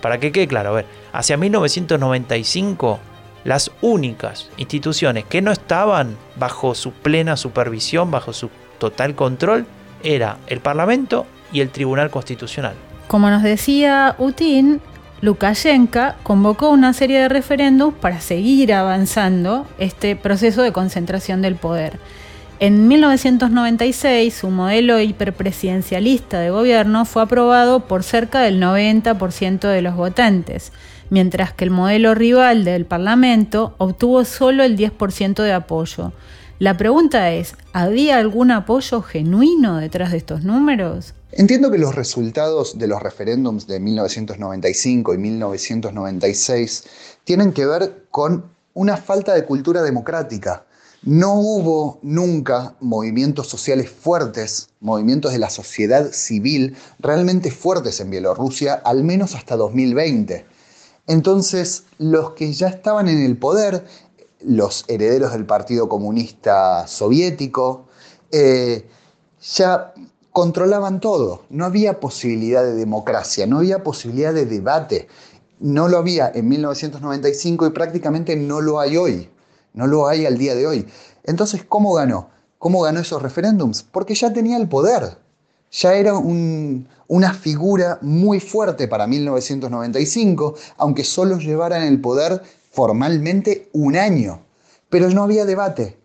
Para 0.00 0.18
que 0.18 0.32
quede 0.32 0.48
claro, 0.48 0.70
a 0.70 0.72
ver, 0.72 0.86
hacia 1.12 1.36
1995 1.36 3.00
las 3.44 3.70
únicas 3.80 4.50
instituciones 4.56 5.24
que 5.24 5.42
no 5.42 5.52
estaban 5.52 6.16
bajo 6.36 6.74
su 6.74 6.92
plena 6.92 7.36
supervisión, 7.36 8.10
bajo 8.10 8.32
su 8.32 8.50
total 8.78 9.14
control, 9.14 9.66
era 10.02 10.38
el 10.48 10.60
Parlamento 10.60 11.26
y 11.52 11.60
el 11.60 11.70
Tribunal 11.70 12.10
Constitucional. 12.10 12.74
Como 13.06 13.30
nos 13.30 13.42
decía 13.42 14.14
Utin, 14.18 14.80
Lukashenko 15.20 16.14
convocó 16.22 16.70
una 16.70 16.92
serie 16.92 17.18
de 17.18 17.28
referéndums 17.28 17.94
para 17.96 18.20
seguir 18.20 18.72
avanzando 18.72 19.66
este 19.78 20.14
proceso 20.14 20.62
de 20.62 20.72
concentración 20.72 21.42
del 21.42 21.56
poder. 21.56 21.98
En 22.60 22.88
1996, 22.88 24.34
su 24.34 24.50
modelo 24.50 25.00
hiperpresidencialista 25.00 26.38
de 26.40 26.50
gobierno 26.50 27.04
fue 27.04 27.22
aprobado 27.22 27.80
por 27.80 28.02
cerca 28.02 28.40
del 28.40 28.60
90% 28.60 29.68
de 29.68 29.82
los 29.82 29.96
votantes, 29.96 30.72
mientras 31.10 31.52
que 31.52 31.64
el 31.64 31.70
modelo 31.70 32.14
rival 32.14 32.64
del 32.64 32.84
Parlamento 32.84 33.74
obtuvo 33.78 34.24
solo 34.24 34.62
el 34.62 34.76
10% 34.76 35.42
de 35.42 35.52
apoyo. 35.52 36.12
La 36.58 36.76
pregunta 36.76 37.30
es, 37.32 37.56
¿había 37.72 38.18
algún 38.18 38.50
apoyo 38.50 39.02
genuino 39.02 39.76
detrás 39.76 40.10
de 40.10 40.18
estos 40.18 40.42
números? 40.42 41.14
Entiendo 41.38 41.70
que 41.70 41.78
los 41.78 41.94
resultados 41.94 42.78
de 42.78 42.88
los 42.88 43.00
referéndums 43.00 43.68
de 43.68 43.78
1995 43.78 45.14
y 45.14 45.18
1996 45.18 46.84
tienen 47.22 47.52
que 47.52 47.64
ver 47.64 48.06
con 48.10 48.50
una 48.74 48.96
falta 48.96 49.34
de 49.34 49.44
cultura 49.44 49.82
democrática. 49.82 50.66
No 51.02 51.34
hubo 51.34 52.00
nunca 52.02 52.74
movimientos 52.80 53.46
sociales 53.46 53.88
fuertes, 53.88 54.70
movimientos 54.80 55.30
de 55.30 55.38
la 55.38 55.48
sociedad 55.48 56.10
civil 56.10 56.76
realmente 56.98 57.52
fuertes 57.52 58.00
en 58.00 58.10
Bielorrusia, 58.10 58.74
al 58.74 59.04
menos 59.04 59.36
hasta 59.36 59.54
2020. 59.54 60.44
Entonces, 61.06 61.84
los 61.98 62.32
que 62.32 62.52
ya 62.52 62.66
estaban 62.66 63.06
en 63.06 63.22
el 63.22 63.36
poder, 63.36 63.86
los 64.40 64.84
herederos 64.88 65.30
del 65.34 65.46
Partido 65.46 65.88
Comunista 65.88 66.88
Soviético, 66.88 67.86
eh, 68.32 68.88
ya 69.54 69.94
controlaban 70.32 71.00
todo. 71.00 71.44
No 71.50 71.64
había 71.64 72.00
posibilidad 72.00 72.62
de 72.62 72.74
democracia, 72.74 73.46
no 73.46 73.58
había 73.58 73.82
posibilidad 73.82 74.32
de 74.32 74.46
debate. 74.46 75.08
No 75.60 75.88
lo 75.88 75.98
había 75.98 76.30
en 76.32 76.48
1995 76.48 77.66
y 77.66 77.70
prácticamente 77.70 78.36
no 78.36 78.60
lo 78.60 78.78
hay 78.78 78.96
hoy. 78.96 79.28
No 79.74 79.86
lo 79.86 80.06
hay 80.06 80.26
al 80.26 80.38
día 80.38 80.54
de 80.54 80.66
hoy. 80.66 80.86
Entonces, 81.24 81.64
¿cómo 81.68 81.92
ganó? 81.92 82.30
¿Cómo 82.58 82.80
ganó 82.80 83.00
esos 83.00 83.22
referéndums? 83.22 83.82
Porque 83.82 84.14
ya 84.14 84.32
tenía 84.32 84.56
el 84.56 84.68
poder. 84.68 85.18
Ya 85.70 85.94
era 85.94 86.14
una 86.14 87.34
figura 87.34 87.98
muy 88.00 88.40
fuerte 88.40 88.88
para 88.88 89.06
1995, 89.06 90.54
aunque 90.78 91.04
solo 91.04 91.38
llevaran 91.38 91.82
el 91.82 92.00
poder 92.00 92.42
formalmente 92.70 93.68
un 93.72 93.96
año. 93.96 94.40
Pero 94.88 95.10
no 95.10 95.24
había 95.24 95.44
debate, 95.44 95.97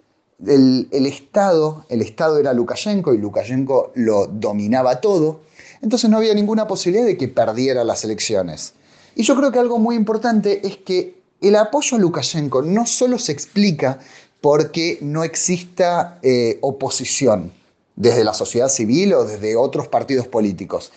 el, 0.47 1.05
Estado, 1.05 1.85
el 1.89 2.01
Estado 2.01 2.39
era 2.39 2.53
Lukashenko 2.53 3.13
y 3.13 3.17
Lukashenko 3.17 3.91
lo 3.95 4.27
dominaba 4.27 5.01
todo, 5.01 5.41
entonces 5.81 6.09
no 6.09 6.17
había 6.17 6.33
ninguna 6.33 6.67
posibilidad 6.67 7.05
de 7.05 7.17
que 7.17 7.27
perdiera 7.27 7.83
las 7.83 8.03
elecciones. 8.03 8.73
Y 9.15 9.23
yo 9.23 9.35
creo 9.35 9.51
que 9.51 9.59
algo 9.59 9.79
muy 9.79 9.95
importante 9.95 10.65
es 10.65 10.77
que 10.77 11.21
el 11.41 11.55
apoyo 11.55 11.97
a 11.97 12.00
Lukashenko 12.00 12.62
no 12.62 12.85
solo 12.85 13.19
se 13.19 13.31
explica 13.31 14.00
porque 14.41 14.97
no 15.01 15.23
exista 15.23 16.19
eh, 16.21 16.57
oposición 16.62 17.53
desde 17.95 18.23
la 18.23 18.33
sociedad 18.33 18.69
civil 18.69 19.13
o 19.13 19.25
desde 19.25 19.55
otros 19.55 19.88
partidos 19.88 20.27
políticos, 20.27 20.91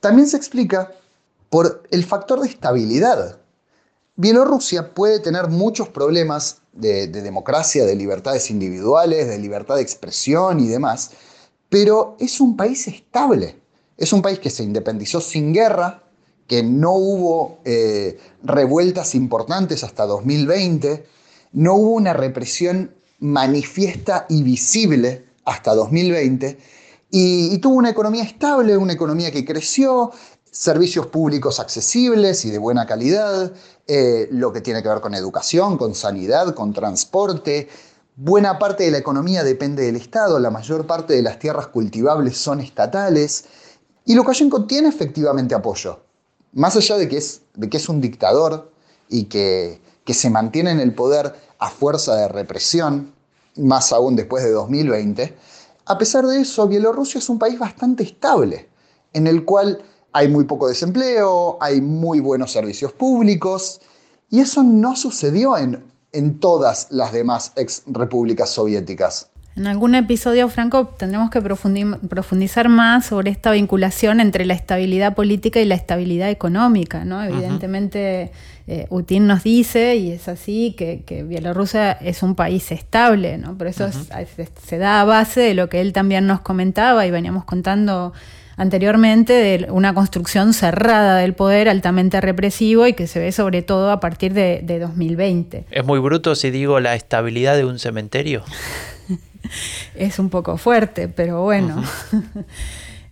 también 0.00 0.28
se 0.28 0.36
explica 0.36 0.92
por 1.50 1.82
el 1.90 2.04
factor 2.04 2.40
de 2.40 2.48
estabilidad. 2.48 3.38
Bielorrusia 4.16 4.94
puede 4.94 5.20
tener 5.20 5.48
muchos 5.48 5.88
problemas 5.88 6.58
de, 6.78 7.08
democracia, 7.08 7.84
de 7.84 7.94
libertades 7.94 8.50
individuales, 8.50 9.28
de 9.28 9.38
libertad 9.38 9.76
de 9.76 9.82
expresión 9.82 10.60
y 10.60 10.68
demás, 10.68 11.10
pero 11.68 12.16
es 12.18 12.40
un 12.40 12.56
país 12.56 12.86
estable. 12.88 13.56
Es 13.96 14.12
un 14.12 14.22
país 14.22 14.38
que 14.38 14.50
se 14.50 14.62
independizó 14.62 15.20
sin 15.20 15.52
guerra, 15.52 16.04
que 16.46 16.62
no 16.62 16.92
hubo 16.92 17.58
eh, 17.64 18.18
revueltas 18.42 19.14
importantes 19.14 19.84
hasta 19.84 20.06
2020, 20.06 21.04
no 21.52 21.74
hubo 21.74 21.90
una 21.90 22.12
represión 22.12 22.94
manifiesta 23.18 24.26
y 24.28 24.42
visible 24.42 25.26
hasta 25.44 25.74
2020, 25.74 26.58
y, 27.10 27.54
y, 27.54 27.58
tuvo 27.58 27.76
una 27.76 27.90
economía 27.90 28.22
estable, 28.22 28.76
una 28.76 28.92
economía 28.92 29.30
que 29.30 29.44
creció, 29.44 30.12
servicios 30.50 31.06
públicos 31.06 31.60
accesibles 31.60 32.44
y 32.44 32.50
de 32.50 32.58
buena 32.58 32.86
calidad, 32.86 33.52
eh, 33.86 34.28
lo 34.30 34.52
que 34.52 34.60
tiene 34.60 34.82
que 34.82 34.88
ver 34.88 35.00
con 35.00 35.14
educación, 35.14 35.78
con 35.78 35.94
sanidad, 35.94 36.54
con 36.54 36.72
transporte. 36.72 37.68
Buena 38.16 38.58
parte 38.58 38.84
de 38.84 38.90
la 38.90 38.98
economía 38.98 39.44
depende 39.44 39.84
del 39.84 39.96
Estado, 39.96 40.38
la 40.38 40.50
mayor 40.50 40.86
parte 40.86 41.14
de 41.14 41.22
las 41.22 41.38
tierras 41.38 41.68
cultivables 41.68 42.36
son 42.36 42.60
estatales. 42.60 43.44
Y 44.04 44.14
Lukashenko 44.14 44.64
tiene 44.66 44.88
efectivamente 44.88 45.54
apoyo. 45.54 46.00
Más 46.52 46.74
allá 46.76 46.96
de 46.96 47.08
que 47.08 47.18
es, 47.18 47.42
de 47.54 47.68
que 47.68 47.76
es 47.76 47.88
un 47.88 48.00
dictador 48.00 48.72
y 49.08 49.24
que, 49.24 49.80
que 50.04 50.14
se 50.14 50.30
mantiene 50.30 50.70
en 50.70 50.80
el 50.80 50.94
poder 50.94 51.34
a 51.58 51.70
fuerza 51.70 52.16
de 52.16 52.28
represión, 52.28 53.12
más 53.56 53.92
aún 53.92 54.16
después 54.16 54.44
de 54.44 54.52
2020, 54.52 55.36
a 55.84 55.96
pesar 55.96 56.26
de 56.26 56.40
eso, 56.40 56.68
Bielorrusia 56.68 57.18
es 57.18 57.28
un 57.28 57.38
país 57.38 57.58
bastante 57.58 58.02
estable, 58.02 58.68
en 59.12 59.26
el 59.26 59.44
cual 59.44 59.82
hay 60.12 60.28
muy 60.28 60.44
poco 60.44 60.68
desempleo, 60.68 61.58
hay 61.60 61.80
muy 61.80 62.20
buenos 62.20 62.52
servicios 62.52 62.92
públicos, 62.92 63.80
y 64.30 64.40
eso 64.40 64.62
no 64.62 64.96
sucedió 64.96 65.56
en, 65.56 65.82
en 66.12 66.38
todas 66.38 66.88
las 66.90 67.12
demás 67.12 67.52
ex 67.56 67.82
repúblicas 67.86 68.50
soviéticas. 68.50 69.30
En 69.58 69.66
algún 69.66 69.96
episodio, 69.96 70.48
Franco, 70.48 70.86
tendremos 70.86 71.30
que 71.30 71.42
profundizar 71.42 72.68
más 72.68 73.06
sobre 73.06 73.32
esta 73.32 73.50
vinculación 73.50 74.20
entre 74.20 74.44
la 74.44 74.54
estabilidad 74.54 75.16
política 75.16 75.60
y 75.60 75.64
la 75.64 75.74
estabilidad 75.74 76.30
económica. 76.30 77.04
¿no? 77.04 77.24
Evidentemente, 77.24 78.30
eh, 78.68 78.86
Putin 78.88 79.26
nos 79.26 79.42
dice, 79.42 79.96
y 79.96 80.12
es 80.12 80.28
así, 80.28 80.76
que, 80.78 81.24
Bielorrusia 81.24 81.90
es 81.90 82.22
un 82.22 82.36
país 82.36 82.70
estable, 82.70 83.36
¿no? 83.36 83.58
por 83.58 83.66
eso 83.66 83.88
se 84.64 84.78
da 84.78 85.00
a 85.00 85.04
base 85.04 85.40
de 85.40 85.54
lo 85.54 85.68
que 85.68 85.80
él 85.80 85.92
también 85.92 86.28
nos 86.28 86.40
comentaba 86.40 87.04
y 87.04 87.10
veníamos 87.10 87.44
contando 87.44 88.12
anteriormente 88.58 89.32
de 89.32 89.70
una 89.70 89.94
construcción 89.94 90.52
cerrada 90.52 91.16
del 91.18 91.32
poder 91.32 91.68
altamente 91.68 92.20
represivo 92.20 92.86
y 92.86 92.92
que 92.92 93.06
se 93.06 93.20
ve 93.20 93.32
sobre 93.32 93.62
todo 93.62 93.90
a 93.90 94.00
partir 94.00 94.34
de, 94.34 94.60
2020. 94.78 95.64
¿Es 95.70 95.84
muy 95.84 96.00
bruto 96.00 96.34
si 96.34 96.50
digo 96.50 96.78
la 96.80 96.94
estabilidad 96.94 97.56
de 97.56 97.64
un 97.64 97.78
cementerio? 97.78 98.42
es 99.94 100.18
un 100.18 100.28
poco 100.28 100.58
fuerte, 100.58 101.08
pero 101.08 101.42
bueno. 101.42 101.82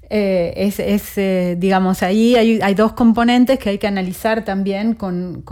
Eh, 0.09 0.71
es, 0.79 1.19
eh, 1.19 1.57
digamos, 1.59 2.05
ahí 2.05 2.37
hay, 2.37 2.75
dos 2.75 2.93
componentes 2.93 3.59
que 3.59 3.71
hay 3.71 3.79
que 3.79 3.89
analizar 3.89 4.45
también 4.45 4.95
con, 4.95 5.43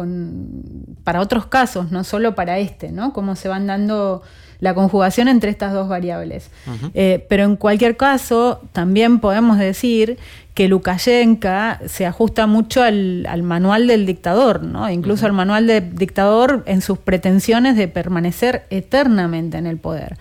para 1.03 1.21
otros 1.21 1.47
casos, 1.47 1.91
no 1.91 2.05
solo 2.05 2.37
para 2.37 2.61
este, 2.61 2.93
¿no? 2.93 3.13
Cómo 3.13 3.35
se 3.35 3.49
van 3.49 3.67
dando 3.67 4.23
la 4.65 4.73
conjugación 4.73 5.29
entre 5.29 5.51
estas 5.51 5.75
dos 5.75 5.89
variables. 5.89 6.49
Eh, 6.95 7.27
pero 7.29 7.45
en 7.45 7.57
cualquier 7.57 7.99
caso, 7.99 8.63
también 8.73 9.21
podemos 9.21 9.59
decir 9.59 10.17
que 10.55 10.69
Lukashenko 10.69 11.49
se 11.87 12.07
ajusta 12.07 12.47
mucho 12.47 12.83
al, 12.83 13.43
manual 13.43 13.87
del 13.87 14.07
dictador, 14.07 14.63
¿no? 14.63 14.89
incluso 14.89 15.27
al 15.27 15.35
manual 15.35 15.67
del 15.67 15.95
dictador 15.95 16.63
en 16.65 16.81
sus 16.81 16.97
pretensiones 16.97 17.77
de 17.77 17.89
permanecer 17.89 18.65
eternamente 18.71 19.59
en 19.59 19.67
el 19.67 19.77
poder. 19.77 20.17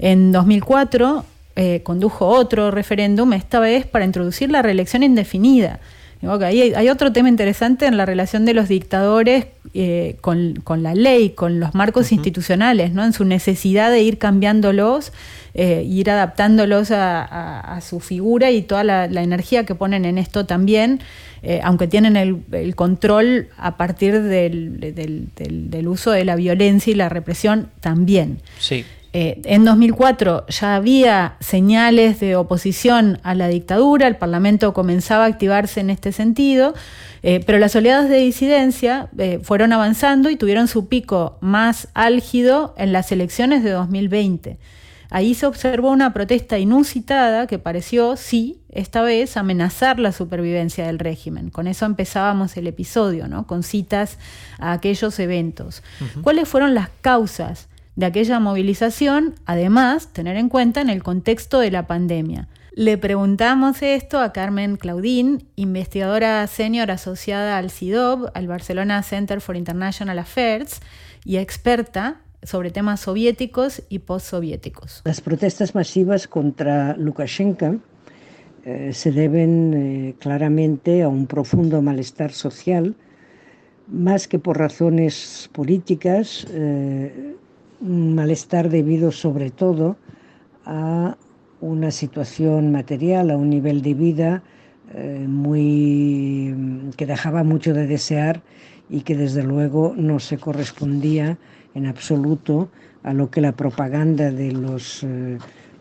En 0.00 0.32
2004 0.32 1.24
eh, 1.54 1.82
condujo 1.84 2.26
otro 2.26 2.72
referéndum, 2.72 3.32
esta 3.32 3.60
vez 3.60 3.86
para 3.86 4.04
introducir 4.04 4.50
la 4.50 4.60
reelección 4.60 5.04
indefinida 5.04 5.78
hay, 6.30 6.88
otro 6.88 7.12
tema 7.12 7.28
interesante 7.28 7.86
en 7.86 7.96
la 7.96 8.06
relación 8.06 8.44
de 8.44 8.54
los 8.54 8.68
dictadores 8.68 9.46
eh, 9.76 10.18
con, 10.20 10.62
la 10.84 10.94
ley, 10.94 11.30
con 11.30 11.58
los 11.58 11.74
marcos 11.74 12.12
institucionales, 12.12 12.92
¿no? 12.92 13.04
en 13.04 13.12
su 13.12 13.24
necesidad 13.24 13.90
de 13.90 14.02
ir 14.02 14.18
cambiándolos, 14.18 15.12
eh, 15.54 15.82
ir 15.84 16.10
adaptándolos 16.10 16.92
a, 16.92 17.80
su 17.82 17.98
figura 17.98 18.52
y 18.52 18.62
toda 18.62 18.84
la, 18.84 19.04
energía 19.06 19.66
que 19.66 19.74
ponen 19.74 20.04
en 20.04 20.16
esto 20.16 20.46
también, 20.46 21.00
eh, 21.42 21.60
aunque 21.64 21.88
tienen 21.88 22.16
el, 22.16 22.74
control 22.76 23.48
a 23.56 23.76
partir 23.76 24.22
del, 24.22 24.78
del, 24.94 25.88
uso 25.88 26.12
de 26.12 26.24
la 26.24 26.36
violencia 26.36 26.92
y 26.92 26.94
la 26.94 27.08
represión 27.08 27.68
también. 27.80 28.38
Sí. 28.60 28.84
Eh, 29.16 29.40
en 29.44 29.64
2004 29.64 30.44
ya 30.48 30.74
había 30.74 31.36
señales 31.38 32.18
de 32.18 32.34
oposición 32.34 33.20
a 33.22 33.36
la 33.36 33.46
dictadura, 33.46 34.08
el 34.08 34.16
Parlamento 34.16 34.74
comenzaba 34.74 35.22
a 35.22 35.28
activarse 35.28 35.78
en 35.78 35.90
este 35.90 36.10
sentido, 36.10 36.74
eh, 37.22 37.40
pero 37.46 37.60
las 37.60 37.76
oleadas 37.76 38.08
de 38.08 38.18
disidencia 38.18 39.08
eh, 39.16 39.38
fueron 39.40 39.72
avanzando 39.72 40.30
y 40.30 40.36
tuvieron 40.36 40.66
su 40.66 40.88
pico 40.88 41.38
más 41.40 41.86
álgido 41.94 42.74
en 42.76 42.92
las 42.92 43.12
elecciones 43.12 43.62
de 43.62 43.70
2020. 43.70 44.58
Ahí 45.10 45.34
se 45.34 45.46
observó 45.46 45.92
una 45.92 46.12
protesta 46.12 46.58
inusitada 46.58 47.46
que 47.46 47.60
pareció, 47.60 48.16
sí, 48.16 48.58
esta 48.68 49.02
vez 49.02 49.36
amenazar 49.36 50.00
la 50.00 50.10
supervivencia 50.10 50.88
del 50.88 50.98
régimen. 50.98 51.50
Con 51.50 51.68
eso 51.68 51.86
empezábamos 51.86 52.56
el 52.56 52.66
episodio, 52.66 53.28
¿no? 53.28 53.46
con 53.46 53.62
citas 53.62 54.18
a 54.58 54.72
aquellos 54.72 55.16
eventos. 55.20 55.84
¿Cuáles 56.22 56.48
fueron 56.48 56.74
las 56.74 56.88
causas? 57.00 57.68
De 57.96 58.06
aquella 58.06 58.40
movilización, 58.40 59.34
además 59.46 60.08
tener 60.12 60.36
en 60.36 60.48
cuenta 60.48 60.80
en 60.80 60.90
el 60.90 61.02
contexto 61.02 61.60
de 61.60 61.70
la 61.70 61.86
pandemia. 61.86 62.48
Le 62.72 62.98
preguntamos 62.98 63.82
esto 63.82 64.18
a 64.18 64.32
Carmen 64.32 64.76
Claudín, 64.76 65.46
investigadora 65.54 66.44
senior 66.48 66.90
asociada 66.90 67.56
al 67.56 67.70
CIDOB, 67.70 68.32
al 68.34 68.48
Barcelona 68.48 69.00
Center 69.04 69.40
for 69.40 69.56
International 69.56 70.18
Affairs, 70.18 70.80
y 71.24 71.36
experta 71.36 72.20
sobre 72.42 72.70
temas 72.70 73.00
soviéticos 73.00 73.82
y 73.88 74.00
postsoviéticos. 74.00 75.02
Las 75.04 75.20
protestas 75.20 75.74
masivas 75.74 76.26
contra 76.26 76.96
Lukashenko 76.96 77.76
eh, 78.64 78.90
se 78.92 79.12
deben 79.12 79.74
eh, 79.74 80.14
claramente 80.18 81.02
a 81.02 81.08
un 81.08 81.26
profundo 81.26 81.80
malestar 81.80 82.32
social, 82.32 82.96
más 83.86 84.26
que 84.26 84.38
por 84.38 84.58
razones 84.58 85.48
políticas. 85.52 86.46
Eh, 86.50 87.36
un 87.84 88.14
malestar 88.14 88.70
debido 88.70 89.12
sobre 89.12 89.50
todo 89.50 89.96
a 90.64 91.16
una 91.60 91.90
situación 91.90 92.72
material, 92.72 93.30
a 93.30 93.36
un 93.36 93.50
nivel 93.50 93.82
de 93.82 93.94
vida 93.94 94.42
eh, 94.94 95.24
muy 95.28 96.54
que 96.96 97.06
dejaba 97.06 97.44
mucho 97.44 97.74
de 97.74 97.86
desear 97.86 98.42
y 98.88 99.02
que 99.02 99.16
desde 99.16 99.42
luego 99.42 99.94
no 99.96 100.18
se 100.18 100.38
correspondía 100.38 101.38
en 101.74 101.86
absoluto 101.86 102.70
a 103.02 103.12
lo 103.12 103.30
que 103.30 103.40
la 103.40 103.52
propaganda 103.52 104.30
de 104.30 104.52
los 104.52 105.06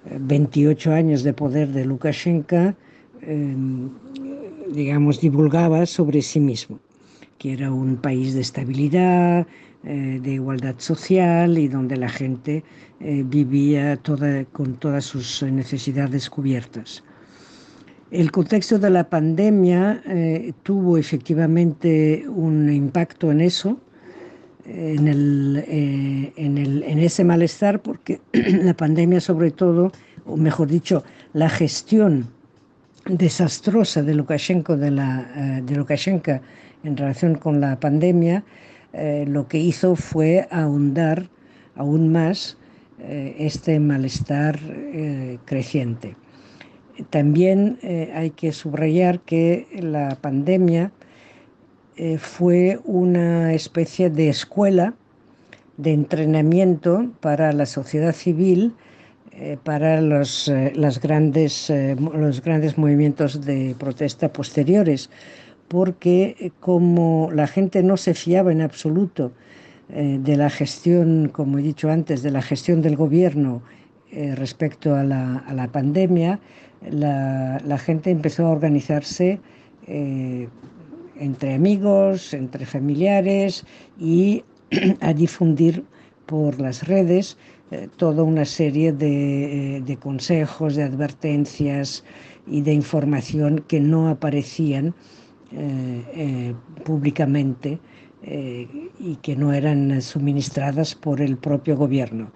28 0.05 0.91
eh, 0.91 0.95
años 0.95 1.23
de 1.23 1.33
poder 1.33 1.69
de 1.69 1.85
Lukashenko, 1.85 2.73
eh, 3.21 3.55
digamos, 4.73 5.21
divulgaba 5.21 5.85
sobre 5.85 6.21
sí 6.21 6.39
mismo, 6.39 6.79
que 7.37 7.53
era 7.53 7.71
un 7.71 7.97
país 7.97 8.33
de 8.33 8.41
estabilidad, 8.41 9.47
eh, 9.85 10.21
de 10.23 10.31
igualdad 10.31 10.75
social 10.77 11.57
y 11.57 11.67
donde 11.67 11.97
la 11.97 12.07
gente 12.07 12.63
eh, 13.01 13.21
vivía 13.25 13.99
con 14.53 14.75
todas 14.75 15.03
sus 15.03 15.43
necesidades 15.43 16.29
cubiertas. 16.29 17.03
El 18.09 18.31
contexto 18.31 18.79
de 18.79 18.89
la 18.89 19.09
pandemia 19.09 20.01
eh, 20.05 20.53
tuvo 20.63 20.97
efectivamente 20.97 22.23
un 22.29 22.71
impacto 22.71 23.29
en 23.29 23.41
eso, 23.41 23.77
en, 24.65 25.09
el, 25.09 25.65
en, 25.67 26.57
el, 26.57 26.83
en, 26.83 26.99
ese 26.99 27.25
malestar, 27.25 27.81
porque 27.81 28.21
la 28.31 28.73
pandemia 28.75 29.19
sobre 29.19 29.51
todo, 29.51 29.91
o 30.25 30.37
mejor 30.37 30.69
dicho, 30.69 31.03
la 31.33 31.49
gestión 31.49 32.29
desastrosa 33.05 34.01
de 34.01 34.13
Lukashenko, 34.13 34.77
de, 34.77 34.91
la, 34.91 35.61
de 35.61 35.75
Lukashenko 35.75 36.39
en 36.85 36.95
relación 36.95 37.35
con 37.35 37.59
la 37.59 37.77
pandemia, 37.77 38.45
eh, 38.93 39.25
lo 39.27 39.47
que 39.47 39.57
hizo 39.57 39.95
fue 39.95 40.47
ahondar 40.51 41.27
aún 41.75 42.11
más 42.11 42.57
eh, 42.99 43.35
este 43.39 43.79
malestar 43.79 44.59
eh, 44.63 45.39
creciente. 45.45 46.15
También 47.09 47.79
hay 48.13 48.29
que 48.29 48.51
subrayar 48.51 49.19
que 49.21 49.65
la 49.81 50.15
pandemia 50.21 50.91
fue 52.19 52.79
una 52.85 53.51
especie 53.51 54.11
de 54.11 54.29
escuela 54.29 54.93
de 55.77 55.91
entrenamiento 55.91 57.11
para 57.19 57.51
la 57.51 57.65
sociedad 57.65 58.13
civil, 58.13 58.75
para 59.63 60.01
los, 60.01 60.51
grandes, 61.01 61.73
los 61.97 62.43
grandes 62.43 62.77
movimientos 62.77 63.43
de 63.43 63.75
protesta 63.79 64.31
posteriores 64.31 65.09
porque 65.67 66.35
eh, 66.39 66.51
como 66.59 67.29
la 67.33 67.47
gente 67.47 67.83
no 67.83 67.97
se 67.97 68.13
fiaba 68.13 68.51
en 68.51 68.61
absoluto 68.61 69.31
eh, 69.89 70.19
de 70.21 70.37
la 70.37 70.49
gestión, 70.49 71.29
como 71.29 71.59
he 71.59 71.61
dicho 71.61 71.89
antes, 71.89 72.23
de 72.23 72.31
la 72.31 72.41
gestión 72.41 72.81
del 72.81 72.95
gobierno 72.95 73.61
eh, 74.11 74.35
respecto 74.35 74.95
a 74.95 75.03
la, 75.03 75.69
pandemia, 75.71 76.39
la, 76.89 77.77
gente 77.77 78.11
empezó 78.11 78.45
a 78.45 78.51
organizarse 78.51 79.39
entre 79.87 81.53
amigos, 81.53 82.33
entre 82.33 82.65
familiares 82.65 83.65
y 83.99 84.43
a 85.01 85.13
difundir 85.13 85.83
por 86.25 86.59
las 86.61 86.87
redes 86.87 87.37
toda 87.97 88.23
una 88.23 88.45
serie 88.45 88.93
de 88.93 89.97
consejos, 89.99 90.75
de 90.75 90.83
advertencias 90.83 92.03
y 92.47 92.61
de 92.61 92.73
información 92.73 93.63
que 93.67 93.79
no 93.79 94.09
aparecían 94.09 94.93
eh, 95.55 96.03
eh, 96.15 96.55
públicamente 96.83 97.79
eh, 98.23 98.67
y 98.99 99.15
que 99.17 99.35
no 99.35 99.53
eran 99.53 100.01
suministradas 100.01 100.95
por 100.95 101.21
el 101.21 101.37
propio 101.37 101.77
gobierno. 101.77 102.31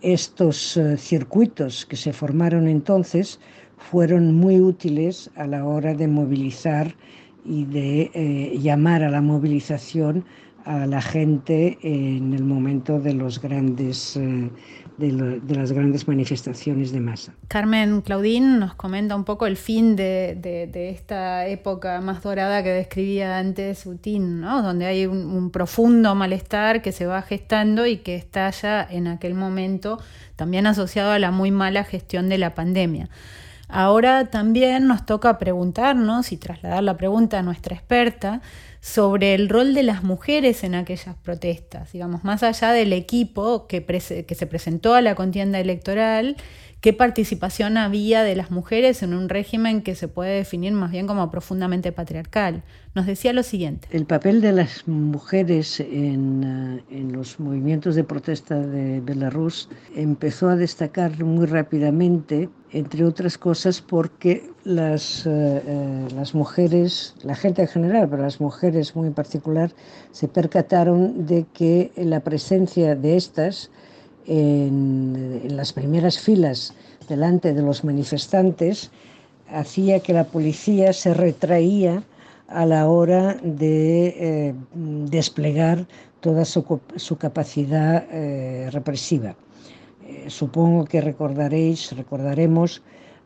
Estos 0.00 0.80
circuitos 0.96 1.84
que 1.84 1.96
se 1.96 2.14
formaron 2.14 2.66
entonces 2.66 3.38
fueron 3.76 4.34
muy 4.34 4.58
útiles 4.58 5.30
a 5.36 5.46
la 5.46 5.66
hora 5.66 5.92
de 5.94 6.08
movilizar 6.08 6.96
y 7.44 7.66
de 7.66 8.58
llamar 8.60 9.04
a 9.04 9.10
la 9.10 9.20
movilización 9.20 10.24
a 10.64 10.86
la 10.86 11.02
gente 11.02 11.78
en 11.82 12.32
el 12.32 12.44
momento 12.44 12.98
de 12.98 13.12
los 13.12 13.40
grandes 13.40 14.18
de, 14.98 15.40
las 15.48 15.72
grandes 15.72 16.06
manifestaciones 16.06 16.92
de 16.92 17.00
masa. 17.00 17.34
Carmen 17.48 18.00
Claudín 18.02 18.58
nos 18.58 18.74
comenta 18.74 19.16
un 19.16 19.24
poco 19.24 19.46
el 19.46 19.56
fin 19.56 19.96
de, 19.96 20.70
esta 20.94 21.46
época 21.46 22.00
más 22.00 22.22
dorada 22.22 22.62
que 22.62 22.70
describía 22.70 23.38
antes 23.38 23.86
Utín, 23.86 24.40
¿no? 24.40 24.62
donde 24.62 24.86
hay 24.86 25.06
un, 25.06 25.50
profundo 25.50 26.14
malestar 26.14 26.82
que 26.82 26.92
se 26.92 27.06
va 27.06 27.22
gestando 27.22 27.86
y 27.86 27.98
que 27.98 28.16
estalla 28.16 28.86
en 28.88 29.06
aquel 29.06 29.34
momento, 29.34 29.98
también 30.36 30.66
asociado 30.66 31.12
a 31.12 31.18
la 31.18 31.30
muy 31.30 31.50
mala 31.50 31.84
gestión 31.84 32.28
de 32.28 32.38
la 32.38 32.54
pandemia. 32.54 33.08
Ahora 33.74 34.26
también 34.26 34.86
nos 34.86 35.06
toca 35.06 35.38
preguntarnos 35.38 36.30
y 36.30 36.36
trasladar 36.36 36.82
la 36.82 36.98
pregunta 36.98 37.38
a 37.38 37.42
nuestra 37.42 37.74
experta 37.74 38.42
sobre 38.82 39.34
el 39.34 39.48
rol 39.48 39.72
de 39.72 39.82
las 39.82 40.02
mujeres 40.02 40.62
en 40.62 40.74
aquellas 40.74 41.16
protestas, 41.16 41.90
digamos, 41.90 42.22
más 42.22 42.42
allá 42.42 42.72
del 42.72 42.92
equipo 42.92 43.66
que, 43.68 43.82
que 43.82 44.34
se 44.34 44.46
presentó 44.46 44.92
a 44.92 45.00
la 45.00 45.14
contienda 45.14 45.58
electoral 45.58 46.36
qué 46.82 46.92
participación 46.92 47.76
había 47.76 48.24
de 48.24 48.34
las 48.34 48.50
mujeres 48.50 49.04
en 49.04 49.14
un 49.14 49.28
régimen 49.28 49.82
que 49.82 49.94
se 49.94 50.08
puede 50.08 50.34
definir 50.34 50.72
más 50.72 50.90
bien 50.90 51.06
como 51.06 51.30
profundamente 51.30 51.92
patriarcal. 51.92 52.64
Nos 52.96 53.06
decía 53.06 53.32
lo 53.32 53.44
siguiente. 53.44 53.86
El 53.92 54.04
papel 54.04 54.40
de 54.40 54.50
las 54.50 54.88
mujeres 54.88 55.78
en, 55.78 56.82
eh, 56.90 57.04
los 57.08 57.38
movimientos 57.38 57.94
de 57.94 58.02
protesta 58.02 58.58
de 58.58 59.00
Belarus 59.00 59.68
empezó 59.94 60.48
a 60.48 60.56
destacar 60.56 61.22
muy 61.22 61.46
rápidamente, 61.46 62.48
entre 62.72 63.04
otras 63.04 63.38
cosas 63.38 63.80
porque 63.80 64.50
las, 64.64 65.24
eh, 65.24 65.62
eh, 65.64 66.08
las 66.16 66.34
mujeres, 66.34 67.14
la 67.22 67.36
gente 67.36 67.62
en 67.62 67.68
general, 67.68 68.08
pero 68.10 68.22
las 68.22 68.40
mujeres 68.40 68.96
muy 68.96 69.06
en 69.06 69.14
particular, 69.14 69.70
se 70.10 70.26
percataron 70.26 71.26
de 71.26 71.46
que 71.54 71.92
la 71.94 72.18
presencia 72.20 72.96
de 72.96 73.16
estas 73.16 73.70
en, 74.26 75.42
las 75.48 75.72
primeras 75.72 76.18
filas 76.18 76.74
delante 77.08 77.52
de 77.52 77.62
los 77.62 77.84
manifestantes 77.84 78.90
hacía 79.48 80.00
que 80.00 80.12
la 80.12 80.24
policía 80.24 80.92
se 80.92 81.14
retraía 81.14 82.02
a 82.48 82.66
la 82.66 82.88
hora 82.88 83.36
de 83.42 84.06
eh, 84.06 84.54
desplegar 84.74 85.86
toda 86.20 86.44
su, 86.44 86.64
capacidad 87.18 88.06
eh, 88.10 88.68
represiva. 88.70 89.34
Eh, 90.06 90.26
supongo 90.28 90.84
que 90.84 91.00
recordaréis, 91.00 91.92
recordaremos 91.96 92.82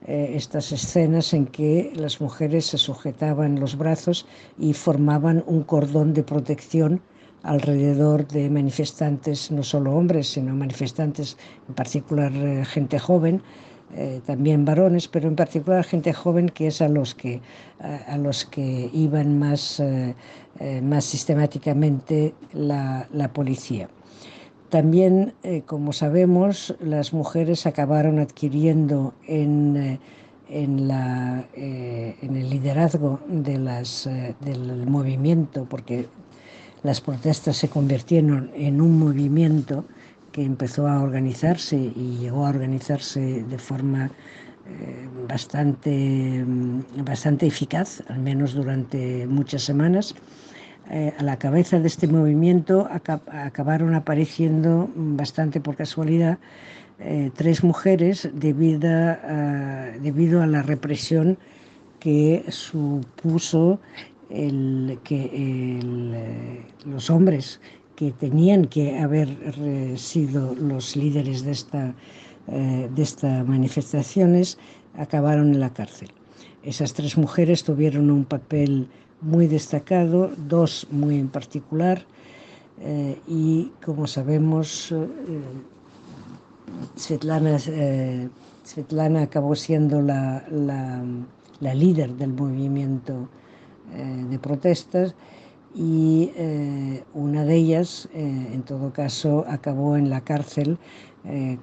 estas 0.07 0.71
escenas 0.71 1.33
en 1.35 1.47
que 1.47 1.91
las 1.97 2.21
mujeres 2.21 2.67
se 2.67 2.79
sujetaban 2.79 3.59
los 3.59 3.77
brazos 3.77 4.25
y 4.57 4.73
formaban 4.73 5.43
un 5.49 5.65
cordón 5.65 6.15
de 6.15 6.23
protección 6.23 7.01
alrededor 7.47 8.27
de 8.27 8.51
manifestantes, 8.51 9.51
no 9.51 9.63
solo 9.63 9.95
hombres, 9.95 10.33
sino 10.33 10.55
manifestantes, 10.55 11.37
en 11.69 11.75
particular 11.75 12.33
eh, 12.35 12.65
gente 12.65 12.99
joven, 12.99 13.41
eh, 13.95 14.21
también 14.27 14.65
varones, 14.65 15.07
pero 15.07 15.29
en 15.29 15.37
particular 15.37 15.85
gente 15.85 16.13
joven 16.13 16.49
que 16.49 16.67
es 16.67 16.83
a 16.83 16.89
los 16.89 17.15
que, 17.15 17.41
a, 17.79 18.19
los 18.19 18.45
que 18.45 18.91
iban 18.93 19.39
más, 19.39 19.79
eh, 19.79 20.15
más 20.83 21.05
sistemáticamente 21.05 22.35
la, 22.53 23.09
la 23.13 23.33
policía. 23.33 23.89
También, 24.69 25.33
como 25.67 25.93
sabemos, 25.93 26.75
las 26.81 27.13
mujeres 27.13 27.67
acabaron 27.67 28.19
adquiriendo 28.19 29.15
en, 29.29 30.01
en, 30.49 30.89
la, 30.89 31.47
en 31.55 32.37
el 32.37 32.51
liderazgo 32.51 33.21
de 33.29 33.59
del 34.41 34.87
movimiento, 34.89 35.67
porque 35.71 36.09
las 36.83 37.01
protestas 37.01 37.57
se 37.57 37.69
convirtieron 37.69 38.51
en 38.55 38.81
un 38.81 38.99
movimiento 38.99 39.85
que 40.33 40.45
empezó 40.45 40.87
a 40.87 41.03
organizarse 41.03 41.77
y 41.77 42.19
llegó 42.19 42.47
a 42.47 42.51
organizarse 42.51 43.43
de 43.43 43.59
forma 43.59 44.11
eh, 44.69 45.09
bastante, 45.29 46.45
mm, 46.45 47.05
bastante 47.05 47.47
eficaz, 47.47 48.03
al 48.09 48.19
menos 48.19 48.53
durante 48.53 49.27
muchas 49.27 49.63
semanas. 49.63 50.15
Eh, 50.91 51.13
a 51.19 51.23
la 51.23 51.39
cabeza 51.39 51.81
de 51.81 51.87
este 51.87 52.07
movimiento 52.07 52.89
acabaron 52.91 53.95
apareciendo 53.95 54.91
mm, 54.95 55.17
bastante 55.17 55.61
por 55.61 55.77
casualidad 55.77 56.39
eh, 56.99 57.31
tres 57.35 57.65
mujeres 57.65 58.29
debido 58.33 58.89
debido 60.01 60.43
a 60.43 60.47
la 60.47 60.63
represión 60.63 61.39
que 62.01 62.45
supuso 62.49 63.81
el, 64.31 64.99
que 65.05 65.31
eh, 65.33 66.63
los 66.85 67.11
hombres 67.11 67.61
que 67.95 68.13
tenían 68.13 68.67
que 68.67 68.99
haber 68.99 69.29
sido 69.97 70.55
los 70.57 70.97
líderes 70.97 71.45
de, 71.45 71.53
esta, 71.53 71.95
eh, 72.49 72.91
de 72.95 73.03
estas 73.03 73.47
manifestaciones 73.47 74.59
acabaron 74.99 75.55
en 75.55 75.61
la 75.61 75.73
cárcel. 75.73 76.09
Esas 76.63 76.93
tres 76.93 77.17
mujeres 77.17 77.65
tuvieron 77.65 78.11
un 78.11 78.25
papel 78.25 78.89
muy 79.23 79.47
destacado, 79.47 80.31
dos 80.37 80.87
muy 80.91 81.19
en 81.19 81.29
particular, 81.29 82.05
eh, 82.81 83.19
y 83.27 83.71
como 83.83 84.07
sabemos, 84.07 84.93
Svetlana, 86.97 87.59
Svetlana, 88.65 89.23
acabó 89.23 89.55
siendo 89.55 90.03
la, 90.03 90.45
la, 90.51 91.03
la 91.61 91.75
líder 91.75 92.13
del 92.17 92.35
movimiento 92.35 93.29
eh, 93.95 94.25
de 94.29 94.39
protestas 94.39 95.15
y 95.75 96.31
eh, 96.37 97.05
una 97.13 97.45
de 97.45 97.57
ellas, 97.57 98.09
eh, 98.15 98.51
en 98.53 98.63
todo 98.63 98.93
caso, 98.93 99.45
acabó 99.49 99.97
en 99.97 100.11
la 100.11 100.21
cárcel 100.23 100.79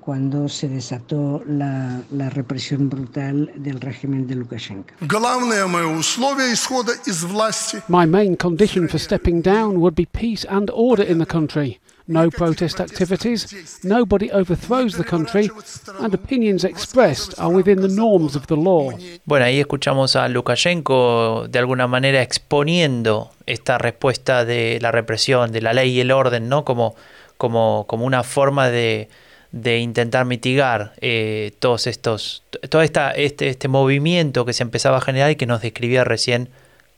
cuando 0.02 0.50
se 0.50 0.68
desató 0.68 1.42
la, 1.48 2.02
la 2.12 2.30
represión 2.30 2.90
brutal 2.90 3.50
del 3.56 3.80
régimen 3.80 4.28
de 4.28 4.36
Lukashenko. 4.36 4.94
My 7.88 8.06
main 8.06 8.36
condition 8.36 8.90
for 8.90 9.00
stepping 9.00 9.42
down 9.42 9.78
would 9.78 9.96
be 9.96 10.06
peace 10.06 10.46
and 10.50 10.70
order 10.74 11.10
in 11.10 11.18
the 11.18 11.26
country. 11.26 11.80
No 12.08 12.30
protest 12.30 12.80
activities, 12.80 13.80
nobody 13.84 14.30
overthrows 14.32 14.98
the 14.98 15.04
country, 15.04 15.50
and 16.00 16.14
opinions 16.14 16.64
expressed 16.64 17.34
are 17.40 17.54
within 17.54 17.82
the 17.82 17.88
norms 17.88 18.36
of 18.36 18.48
the 18.48 18.56
law. 18.56 18.92
Bueno, 19.26 19.46
ahí 19.46 19.60
escuchamos 19.60 20.16
a 20.16 20.28
Lukashenko 20.28 21.48
de 21.50 21.60
alguna 21.60 21.88
manera 21.88 22.22
exponiendo 22.22 23.32
esta 23.46 23.78
respuesta 23.78 24.46
de 24.46 24.80
la 24.82 24.92
represión, 24.92 25.52
de 25.52 25.62
la 25.62 25.74
ley 25.74 25.92
y 25.92 26.02
el 26.02 26.12
orden, 26.12 26.50
¿no? 26.50 26.66
Como, 26.66 26.96
como, 27.38 27.86
como 27.88 28.06
una 28.06 28.24
forma 28.24 28.70
de, 28.70 29.08
de 29.54 29.80
intentar 29.80 30.26
mitigar 30.26 30.94
eh, 31.00 31.54
todos 31.60 31.88
estos, 31.88 32.44
todo 32.70 32.82
esta, 32.82 33.12
este, 33.12 33.48
este 33.48 33.68
movimiento 33.68 34.46
que 34.46 34.54
se 34.54 34.64
empezaba 34.64 34.98
a 34.98 35.02
generar 35.02 35.32
y 35.32 35.36
que 35.36 35.46
nos 35.46 35.62
describía 35.62 36.04
recién 36.04 36.50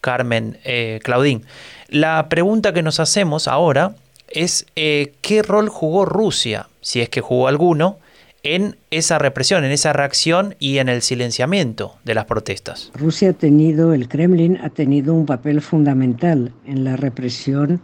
Carmen 0.01 0.57
eh, 0.63 0.99
Claudín. 1.03 1.45
La 1.89 2.29
pregunta 2.29 2.73
que 2.73 2.81
nos 2.81 2.99
hacemos 2.99 3.47
ahora 3.47 3.95
es 4.27 4.65
eh, 4.75 5.13
qué 5.21 5.41
rol 5.41 5.69
jugó 5.69 6.05
Rusia, 6.05 6.67
si 6.81 7.01
es 7.01 7.09
que 7.09 7.21
jugó 7.21 7.47
alguno, 7.47 7.97
en 8.43 8.77
esa 8.91 9.17
represión, 9.17 9.63
en 9.63 9.71
esa 9.71 9.91
reacción 9.91 10.55
y 10.59 10.77
en 10.77 10.87
el 10.87 11.01
silenciamiento 11.01 11.95
de 12.03 12.13
las 12.13 12.25
protestas. 12.25 12.91
Rusia 12.93 13.31
ha 13.31 13.33
tenido, 13.33 13.93
el 13.93 14.07
Kremlin 14.07 14.57
ha 14.57 14.69
tenido 14.69 15.15
un 15.15 15.25
papel 15.25 15.61
fundamental 15.61 16.53
en 16.65 16.83
la 16.83 16.95
represión 16.95 17.81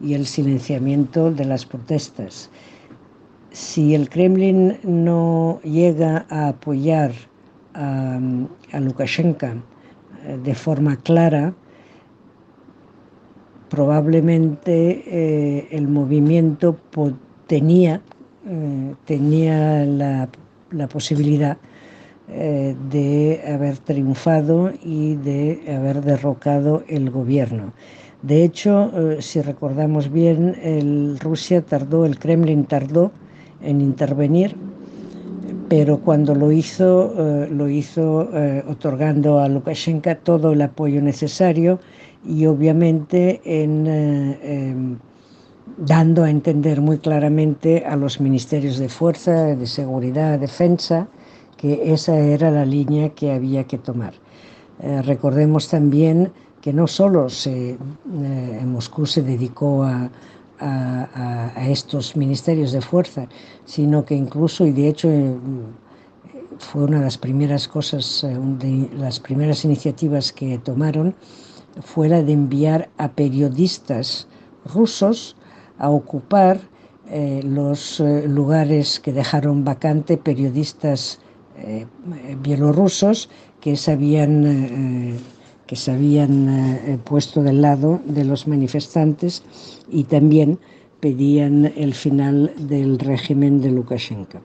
y 0.00 0.14
el 0.14 0.26
silenciamiento 0.26 1.30
de 1.30 1.44
las 1.44 1.64
protestas. 1.64 2.50
Si 3.52 3.94
el 3.94 4.08
Kremlin 4.08 4.78
no 4.82 5.60
llega 5.62 6.26
a 6.28 6.48
apoyar 6.48 7.12
a, 7.74 8.18
a 8.72 8.80
Lukashenko 8.80 9.46
eh, 9.46 10.38
de 10.42 10.54
forma 10.56 10.96
clara, 10.96 11.54
probablemente 13.74 15.02
eh, 15.04 15.68
el 15.72 15.88
movimiento 15.88 16.76
tenía, 17.48 18.00
eh, 18.46 18.94
tenía 19.04 19.84
la, 19.84 20.28
posibilidad 20.88 21.56
eh, 22.28 22.76
de 22.88 23.42
haber 23.52 23.78
triunfado 23.78 24.72
y 24.80 25.16
de 25.16 25.60
haber 25.76 26.02
derrocado 26.02 26.84
el 26.86 27.10
gobierno. 27.10 27.72
De 28.22 28.44
hecho, 28.44 28.92
si 29.18 29.42
recordamos 29.42 30.10
bien, 30.10 31.18
Rusia 31.20 31.60
tardó, 31.60 32.06
el 32.06 32.18
Kremlin 32.18 32.64
tardó 32.64 33.10
en 33.60 33.82
intervenir, 33.82 34.56
pero 35.68 35.98
cuando 35.98 36.34
lo 36.34 36.50
hizo, 36.50 37.12
lo 37.50 37.68
hizo 37.68 38.30
otorgando 38.66 39.40
a 39.40 39.48
Lukashenko 39.48 40.16
todo 40.22 40.52
el 40.52 40.62
apoyo 40.62 41.02
necesario 41.02 41.80
y 42.26 42.46
obviamente 42.46 43.40
en, 43.44 43.86
eh, 43.86 44.38
em, 44.42 44.98
dando 45.78 46.24
a 46.24 46.30
entender 46.30 46.80
muy 46.80 46.98
claramente 46.98 47.84
a 47.86 47.96
los 47.96 48.20
ministerios 48.20 48.78
de 48.78 48.88
fuerza, 48.88 49.56
de 49.56 49.66
seguridad, 49.66 50.38
defensa, 50.38 51.08
que 51.56 51.92
esa 51.92 52.16
era 52.18 52.50
la 52.50 52.64
línea 52.64 53.10
que 53.10 53.32
había 53.32 53.64
que 53.64 53.78
tomar. 53.78 54.14
Eh, 54.80 55.02
recordemos 55.02 55.68
también 55.68 56.32
que 56.60 56.72
no 56.72 56.86
solo 56.86 57.28
se, 57.28 57.70
eh, 57.70 57.76
Moscú 58.64 59.06
se 59.06 59.22
dedicó 59.22 59.84
a, 59.84 60.10
a, 60.60 61.68
estos 61.68 62.16
ministerios 62.16 62.72
de 62.72 62.80
fuerza, 62.80 63.28
sino 63.64 64.04
que 64.04 64.14
incluso, 64.14 64.66
y 64.66 64.72
de 64.72 64.88
hecho 64.88 65.08
eh, 65.10 65.36
fue 66.58 66.84
una 66.84 66.98
de 66.98 67.04
las 67.04 67.18
primeras 67.18 67.68
cosas, 67.68 68.24
eh, 68.24 68.36
de 68.58 68.88
las 68.96 69.20
primeras 69.20 69.64
iniciativas 69.64 70.32
que 70.32 70.58
tomaron, 70.58 71.14
fuera 71.82 72.22
de 72.22 72.32
enviar 72.32 72.88
a 72.98 73.12
periodistas 73.12 74.28
rusos 74.64 75.36
a 75.78 75.90
ocupar 75.90 76.60
eh, 77.10 77.42
los 77.44 78.00
lugares 78.26 79.00
que 79.00 79.12
dejaron 79.12 79.64
vacante 79.64 80.16
periodistas 80.16 81.20
bielorrusos 82.42 83.30
que 83.60 83.76
se 83.76 83.92
habían, 83.92 85.16
que 85.66 85.76
se 85.76 85.92
habían 85.92 87.00
puesto 87.04 87.44
del 87.44 87.62
lado 87.62 88.00
de 88.06 88.24
los 88.24 88.48
manifestantes 88.48 89.44
y 89.88 90.02
también 90.02 90.58
pedían 91.04 91.70
el 91.76 91.92
final 91.92 92.50
del 92.56 92.98
régimen 92.98 93.60
de 93.60 93.70
Lukashenko. 93.70 94.40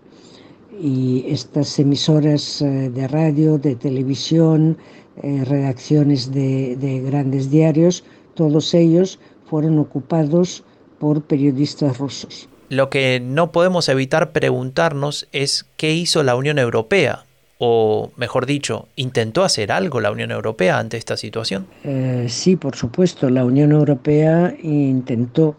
Y 0.78 1.24
estas 1.26 1.80
emisoras 1.80 2.62
eh, 2.62 2.90
de 2.90 3.08
radio, 3.08 3.58
de 3.58 3.76
televisión, 3.76 4.78
eh, 5.22 5.44
redacciones 5.46 6.32
de, 6.32 7.04
grandes 7.06 7.50
diarios, 7.50 8.04
todos 8.36 8.74
ellos 8.74 9.20
fueron 9.50 9.78
ocupados 9.80 10.64
por 11.00 11.24
periodistas 11.24 11.98
rusos. 11.98 12.48
Lo 12.70 12.90
que 12.90 13.20
no 13.20 13.52
podemos 13.52 13.90
evitar 13.90 14.32
preguntarnos 14.32 15.28
es 15.32 15.66
qué 15.76 15.94
hizo 15.94 16.24
la 16.24 16.36
Unión 16.36 16.60
Europea, 16.60 17.26
o 17.58 18.12
mejor 18.16 18.46
dicho, 18.46 18.88
¿intentó 18.96 19.44
hacer 19.44 19.72
algo 19.72 20.00
la 20.00 20.12
Unión 20.12 20.32
Europea 20.32 20.80
ante 20.80 20.96
esta 20.98 21.18
situación? 21.18 21.68
Eh, 21.84 22.28
sí, 22.30 22.56
por 22.56 22.76
supuesto, 22.76 23.30
la 23.30 23.44
Unión 23.44 23.72
Europea 23.72 24.56
intentó 24.62 25.58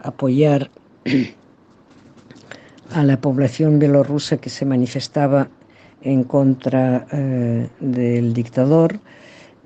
apoyar 0.00 0.70
a 2.92 3.04
la 3.04 3.20
población 3.20 3.78
bielorrusa 3.78 4.38
que 4.38 4.50
se 4.50 4.64
manifestaba 4.64 5.48
en 6.06 6.22
contra 6.22 7.06
eh, 7.12 7.68
del 7.80 8.32
dictador. 8.32 9.00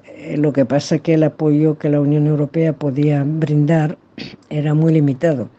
Eh, 0.07 0.37
lo 0.39 0.53
que 0.53 0.65
pasa 0.65 0.97
es 0.97 1.03
que 1.03 1.15
el 1.15 1.23
apoyo 1.23 1.79
que 1.79 1.91
la 1.91 2.01
Unión 2.01 2.27
Europea 2.27 2.73
podía 2.73 3.23
brindar 3.25 3.99
era 4.51 4.73
muy 4.73 4.95
limitado, 4.95 5.51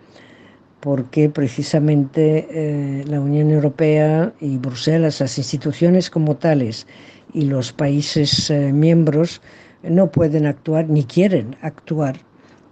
porque 0.80 1.30
precisamente 1.30 2.48
eh, 2.50 3.04
la 3.08 3.22
Unión 3.22 3.52
Europea 3.52 4.34
y 4.42 4.58
Bruselas, 4.58 5.20
las 5.20 5.38
instituciones 5.38 6.10
como 6.10 6.36
tales 6.36 6.88
y 7.34 7.44
los 7.46 7.72
países 7.72 8.52
miembros 8.74 9.42
no 9.84 10.12
pueden 10.12 10.48
actuar 10.48 10.90
ni 10.90 11.04
quieren 11.04 11.56
actuar 11.62 12.18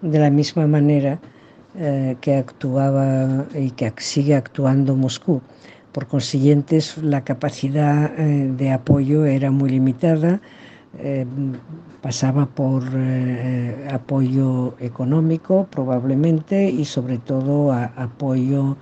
de 0.01 0.19
la 0.19 0.29
misma 0.29 0.67
manera 0.67 1.19
que 2.19 2.35
actuaba 2.35 3.45
y 3.55 3.71
que 3.71 3.93
sigue 3.99 4.35
actuando 4.35 4.97
Moscú. 4.97 5.41
Por 5.91 6.07
consiguiente, 6.07 6.79
la 7.01 7.23
capacidad 7.23 8.13
eh, 8.19 8.51
de 8.55 8.71
apoyo 8.71 9.25
era 9.25 9.49
muy 9.51 9.69
limitada, 9.71 10.41
eh, 10.99 11.25
pasaba 12.01 12.45
por 12.45 12.83
apoyo 13.91 14.75
económico 14.79 15.67
probablemente 15.69 16.69
y 16.69 16.85
sobre 16.85 17.17
todo 17.17 17.71
apoyo 17.73 18.77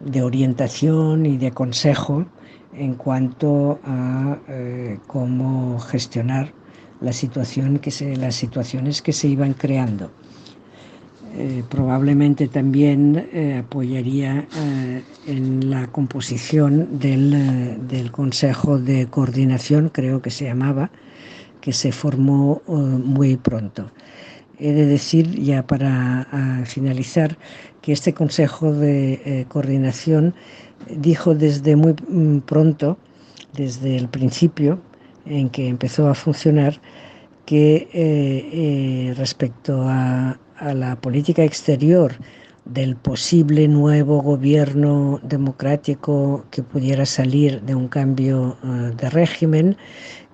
de 0.00 0.22
orientación 0.22 1.26
y 1.26 1.36
de 1.36 1.50
consejo 1.52 2.26
en 2.72 2.94
cuanto 2.94 3.78
a 3.84 4.38
cómo 5.06 5.78
gestionar 5.80 6.52
que 7.80 7.90
se, 7.90 8.16
las 8.16 8.34
situaciones 8.36 9.02
que 9.02 9.12
se 9.12 9.28
iban 9.28 9.54
creando. 9.54 10.10
Eh, 11.36 11.62
probablemente 11.68 12.48
también 12.48 13.28
eh, 13.32 13.62
apoyaría 13.64 14.48
eh, 14.56 15.02
en 15.28 15.70
la 15.70 15.86
composición 15.86 16.98
del, 16.98 18.10
Consejo 18.10 18.78
de 18.78 19.06
Coordinación, 19.06 19.90
creo 19.90 20.20
que 20.20 20.30
se 20.30 20.46
llamaba, 20.46 20.90
que 21.60 21.72
se 21.72 21.92
formó 21.92 22.62
muy 22.66 23.36
pronto. 23.36 23.90
He 24.58 24.72
de 24.72 24.86
decir, 24.86 25.40
ya 25.40 25.66
para 25.66 26.26
finalizar, 26.64 27.38
que 27.80 27.92
este 27.92 28.12
Consejo 28.12 28.72
de 28.72 29.46
Coordinación 29.48 30.34
dijo 30.90 31.34
desde 31.34 31.76
muy 31.76 31.94
mm, 32.08 32.40
pronto, 32.40 32.98
desde 33.54 33.96
el 33.96 34.08
principio 34.08 34.80
en 35.26 35.48
que 35.50 35.68
empezó 35.68 36.08
a 36.08 36.14
funcionar, 36.14 36.80
que 37.46 39.12
respecto 39.16 39.82
a, 39.86 40.38
a 40.60 40.74
la 40.74 41.00
política 41.00 41.42
exterior 41.42 42.14
del 42.66 42.94
posible 42.94 43.66
nuevo 43.66 44.22
gobierno 44.22 45.18
democrático 45.22 46.44
que 46.50 46.62
pudiera 46.62 47.06
salir 47.06 47.62
de 47.62 47.74
un 47.74 47.88
cambio 47.88 48.56
eh, 48.62 48.92
de 48.96 49.10
régimen, 49.10 49.76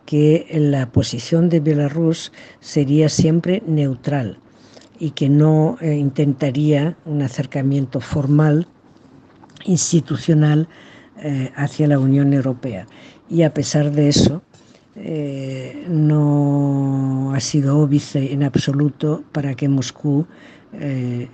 que 0.04 0.46
la 0.52 0.90
posición 0.90 1.48
de 1.48 1.60
Belarus 1.60 2.32
sería 2.60 3.08
siempre 3.08 3.62
neutral 3.66 4.38
y 4.98 5.10
que 5.10 5.28
no 5.28 5.78
eh, 5.80 5.94
intentaría 5.94 6.96
un 7.04 7.22
acercamiento 7.22 8.00
formal, 8.00 8.66
institucional, 9.64 10.68
eh, 11.18 11.50
hacia 11.56 11.88
la 11.88 11.98
Unión 11.98 12.32
Europea. 12.32 12.86
Y 13.28 13.42
a 13.42 13.54
pesar 13.54 13.92
de 13.92 14.08
eso, 14.08 14.42
eh, 14.98 15.84
no 15.90 17.34
ha 17.34 17.40
sido 17.40 17.78
óbice 17.78 18.32
en 18.32 18.42
absoluto 18.42 19.22
para 19.32 19.54
que 19.54 19.68
Moscú 19.68 20.26
eh, 20.72 21.28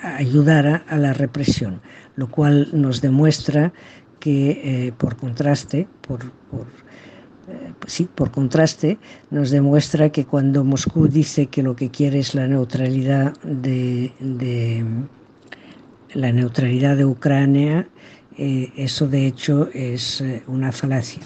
ayudara 0.00 0.84
a 0.86 0.96
la 0.96 1.12
represión, 1.12 1.80
lo 2.14 2.30
cual 2.30 2.68
nos 2.72 3.00
demuestra 3.00 3.72
que, 4.20 4.60
eh, 4.62 4.92
por 4.96 5.16
contraste, 5.16 5.88
por, 6.02 6.20
sí, 7.88 8.08
por 8.14 8.30
contraste, 8.30 8.96
nos 9.30 9.50
demuestra 9.50 10.10
que 10.10 10.24
cuando 10.24 10.62
Moscú 10.62 11.08
dice 11.08 11.46
que 11.46 11.64
lo 11.64 11.74
que 11.74 11.90
quiere 11.90 12.20
es 12.20 12.36
la 12.36 12.46
neutralidad 12.46 13.36
de 13.42 14.12
la 16.14 16.30
neutralidad 16.30 16.96
de 16.96 17.06
Ucrania, 17.06 17.88
eso 18.36 19.08
de 19.08 19.26
hecho 19.26 19.68
es 19.74 20.22
una 20.46 20.70
falacia 20.70 21.20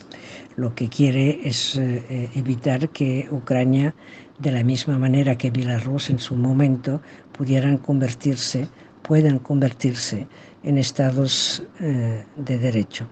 lo 0.56 0.74
que 0.74 0.88
quiere 0.88 1.40
es 1.46 1.76
eh, 1.76 2.30
evitar 2.34 2.88
que 2.90 3.28
Ucrania, 3.30 3.94
de 4.38 4.52
la 4.52 4.62
misma 4.62 4.98
manera 4.98 5.36
que 5.36 5.50
Bielorrusia 5.50 6.12
en 6.12 6.18
su 6.18 6.36
momento, 6.36 7.00
pudieran 7.32 7.78
convertirse, 7.78 8.68
puedan 9.02 9.38
convertirse 9.38 10.26
en 10.62 10.78
estados 10.78 11.62
eh, 11.80 12.24
de 12.36 12.58
derecho. 12.58 13.08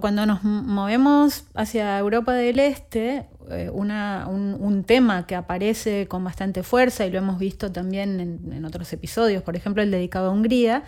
Cuando 0.00 0.26
nos 0.26 0.44
movemos 0.44 1.46
hacia 1.54 1.98
Europa 1.98 2.34
del 2.34 2.58
Este, 2.58 3.26
eh, 3.50 3.70
un, 3.70 4.84
tema 4.86 5.26
que 5.26 5.34
aparece 5.34 6.06
con 6.06 6.24
bastante 6.24 6.62
fuerza 6.62 7.04
y 7.04 7.10
lo 7.10 7.18
hemos 7.18 7.38
visto 7.38 7.72
también 7.72 8.20
en, 8.52 8.64
otros 8.64 8.92
episodios, 8.92 9.42
por 9.42 9.56
ejemplo 9.56 9.82
el 9.82 9.90
dedicado 9.90 10.28
a 10.28 10.32
Hungría, 10.32 10.84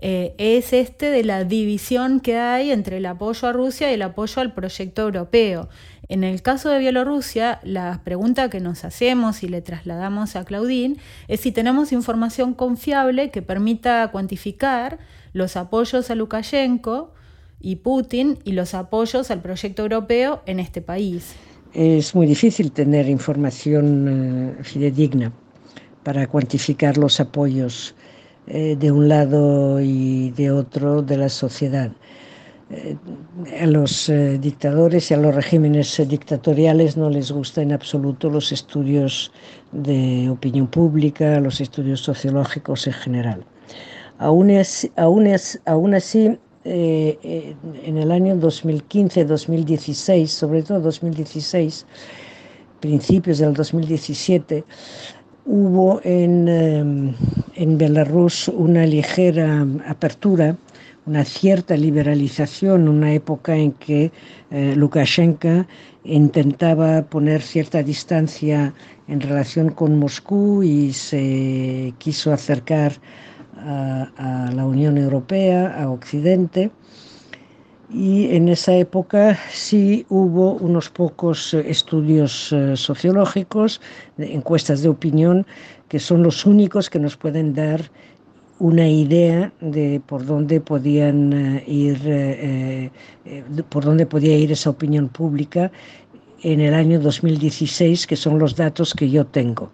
eh, 0.00 0.34
es 0.38 0.72
este 0.72 1.10
de 1.10 1.24
la 1.24 1.44
división 1.44 2.20
que 2.20 2.36
hay 2.36 2.70
entre 2.70 2.98
el 2.98 3.06
apoyo 3.06 3.48
a 3.48 3.52
Rusia 3.52 3.90
y 3.90 3.94
el 3.94 4.02
apoyo 4.02 4.42
al 4.42 4.54
proyecto 4.54 5.02
europeo. 5.02 5.68
En 6.08 6.24
el 6.24 6.42
caso 6.42 6.68
de 6.68 6.78
Bielorrusia, 6.78 7.60
la 7.62 8.00
pregunta 8.04 8.50
que 8.50 8.60
nos 8.60 8.84
hacemos 8.84 9.42
y 9.42 9.48
le 9.48 9.62
trasladamos 9.62 10.36
a 10.36 10.44
Claudine 10.44 10.96
es 11.28 11.40
si 11.40 11.52
tenemos 11.52 11.92
información 11.92 12.54
confiable 12.54 13.30
que 13.30 13.42
permita 13.42 14.08
cuantificar 14.08 14.98
los 15.32 15.56
apoyos 15.56 16.10
a 16.10 16.14
Lukashenko 16.14 17.12
y 17.60 17.76
Putin 17.76 18.38
y 18.44 18.52
los 18.52 18.74
apoyos 18.74 19.30
al 19.30 19.40
proyecto 19.40 19.82
europeo 19.82 20.42
en 20.46 20.60
este 20.60 20.82
país 20.82 21.34
es 21.74 22.14
muy 22.14 22.26
difícil 22.26 22.70
tener 22.70 23.08
información 23.08 24.56
eh, 24.60 24.62
fidedigna 24.62 25.32
para 26.04 26.26
cuantificar 26.28 26.96
los 26.96 27.18
apoyos 27.18 27.96
eh, 28.46 28.76
de 28.78 28.92
un 28.92 29.08
lado 29.08 29.80
y 29.80 30.30
de 30.30 30.52
otro 30.52 31.02
de 31.02 31.16
la 31.16 31.28
sociedad. 31.28 31.90
Eh, 32.70 32.96
a 33.60 33.66
los 33.66 34.10
dictadores 34.40 35.10
y 35.10 35.14
a 35.14 35.16
los 35.16 35.34
regímenes 35.34 36.00
dictatoriales 36.08 36.96
no 36.96 37.10
les 37.10 37.32
gustan 37.32 37.64
en 37.64 37.72
absoluto 37.72 38.30
los 38.30 38.52
estudios 38.52 39.32
de 39.72 40.30
opinión 40.30 40.68
pública, 40.68 41.40
los 41.40 41.60
estudios 41.60 42.00
sociológicos 42.00 42.86
en 42.86 42.92
general. 42.92 43.44
Aún, 44.18 44.50
aún 44.96 45.94
así, 45.94 46.38
eh, 46.64 47.54
en 47.84 47.98
el 47.98 48.10
año 48.10 48.36
2015-2016, 48.36 50.26
sobre 50.26 50.62
todo 50.62 50.80
2016, 50.80 51.86
principios 52.80 53.38
del 53.38 53.54
2017, 53.54 54.64
hubo 55.46 56.00
en, 56.04 56.48
eh, 56.48 57.14
en 57.56 57.78
Belarus 57.78 58.48
una 58.48 58.86
ligera 58.86 59.66
apertura 59.86 60.56
una 61.06 61.24
cierta 61.24 61.76
liberalización, 61.76 62.88
una 62.88 63.12
época 63.12 63.56
en 63.56 63.72
que 63.72 64.10
eh, 64.50 64.74
Lukashenko 64.76 65.66
intentaba 66.04 67.02
poner 67.02 67.42
cierta 67.42 67.82
distancia 67.82 68.72
en 69.08 69.20
relación 69.20 69.70
con 69.70 69.98
Moscú 69.98 70.62
y 70.62 70.92
se 70.92 71.92
quiso 71.98 72.32
acercar 72.32 72.92
a, 72.92 72.98
la 73.64 74.64
Unión 74.66 74.98
Europea, 74.98 75.74
a 75.80 75.90
Occidente. 75.90 76.70
Y 77.90 78.34
en 78.34 78.48
esa 78.48 78.74
época 78.74 79.38
sí 79.50 80.04
hubo 80.08 80.52
unos 80.54 80.88
pocos 80.88 81.54
estudios 81.54 82.50
eh, 82.50 82.76
sociológicos, 82.76 83.80
encuestas 84.18 84.82
de 84.82 84.88
opinión, 84.88 85.46
que 85.88 86.00
son 86.00 86.22
los 86.22 86.44
únicos 86.44 86.90
que 86.90 86.98
nos 86.98 87.16
pueden 87.16 87.54
dar 87.54 87.90
una 88.58 88.88
idea 88.88 89.52
de 89.60 90.00
por 90.06 90.24
dónde 90.24 90.60
podían 90.60 91.32
eh, 91.32 91.64
ir, 91.66 92.00
eh, 92.06 92.90
eh, 93.24 93.42
por 93.68 93.84
dónde 93.84 94.06
podía 94.06 94.36
ir 94.38 94.52
esa 94.52 94.70
opinión 94.70 95.08
pública 95.08 95.72
en 96.42 96.60
el 96.60 96.74
año 96.74 97.00
2016, 97.00 98.06
que 98.06 98.16
son 98.16 98.38
los 98.38 98.54
datos 98.54 98.94
que 98.94 99.10
yo 99.10 99.24
tengo. 99.26 99.70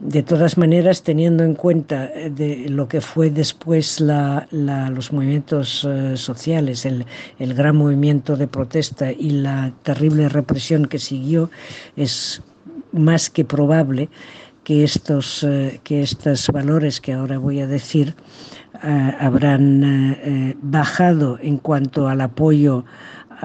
De 0.00 0.22
todas 0.22 0.58
maneras, 0.58 1.02
teniendo 1.02 1.44
en 1.44 1.54
cuenta 1.54 2.08
de 2.08 2.68
lo 2.68 2.88
que 2.88 3.00
fue 3.00 3.30
después 3.30 4.00
los 4.00 5.12
movimientos 5.12 5.88
sociales, 6.14 6.84
el, 6.84 7.06
gran 7.54 7.76
movimiento 7.76 8.36
de 8.36 8.48
protesta 8.48 9.12
y 9.12 9.30
la 9.30 9.72
terrible 9.82 10.28
represión 10.28 10.86
que 10.86 10.98
siguió, 10.98 11.48
es 11.96 12.42
más 12.92 13.30
que 13.30 13.44
probable 13.44 14.08
que 14.64 14.82
estos, 14.82 15.44
eh, 15.44 15.80
que 15.84 16.02
valores 16.52 17.00
que 17.00 17.12
ahora 17.12 17.38
voy 17.38 17.60
a 17.60 17.66
decir 17.66 18.16
eh, 18.82 19.12
habrán 19.20 19.84
eh, 19.84 20.56
bajado 20.62 21.38
en 21.40 21.58
cuanto 21.58 22.08
al 22.08 22.22
apoyo 22.22 22.84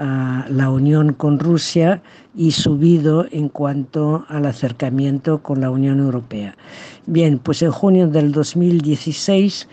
a 0.00 0.46
la 0.48 0.70
unión 0.70 1.12
con 1.12 1.38
Rusia 1.38 2.02
y 2.34 2.52
subido 2.52 3.26
en 3.30 3.50
cuanto 3.50 4.24
al 4.28 4.46
acercamiento 4.46 5.42
con 5.42 5.60
la 5.60 5.70
Unión 5.70 6.00
Europea. 6.00 6.56
Bien, 7.04 7.38
pues 7.38 7.60
en 7.60 7.70
junio 7.70 8.08
del 8.08 8.32
2016, 8.32 9.68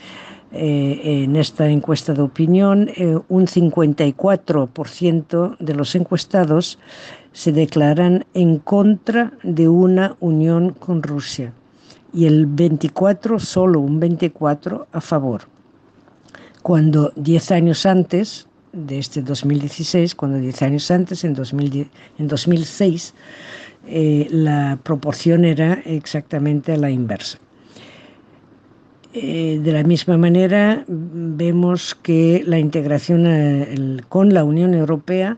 en 0.51 1.37
esta 1.37 1.69
encuesta 1.69 2.13
de 2.13 2.23
opinión, 2.23 2.89
un 3.29 3.47
54% 3.47 5.57
de 5.59 5.73
los 5.73 5.95
encuestados 5.95 6.77
se 7.31 7.53
declaran 7.53 8.25
en 8.33 8.59
contra 8.59 9.31
de 9.43 9.69
una 9.69 10.17
unión 10.19 10.71
con 10.71 11.03
Rusia 11.03 11.53
y 12.13 12.25
el 12.25 12.47
24, 12.47 13.39
solo 13.39 13.79
un 13.79 14.01
24 14.01 14.87
a 14.91 15.01
favor. 15.01 15.43
Cuando 16.63 17.13
10 17.15 17.51
años 17.51 17.85
antes 17.85 18.46
de 18.77 18.99
este 18.99 19.21
2016, 19.21 20.13
cuando 20.15 20.37
10 20.37 20.61
años 20.61 20.91
antes, 20.91 21.23
en, 21.23 21.33
2006, 21.33 23.13
eh, 23.87 24.27
la 24.29 24.79
proporción 24.83 25.45
era 25.45 25.81
exactamente 25.85 26.77
la 26.77 26.91
inversa. 26.91 27.39
Eh, 29.13 29.59
de 29.63 29.71
la 29.71 29.83
misma 29.83 30.17
manera, 30.17 30.83
vemos 30.87 31.95
que 31.95 32.43
la 32.45 32.59
integración 32.59 33.25
eh, 33.25 33.97
con 34.09 34.33
la 34.33 34.43
Unión 34.43 34.75
Europea 34.75 35.37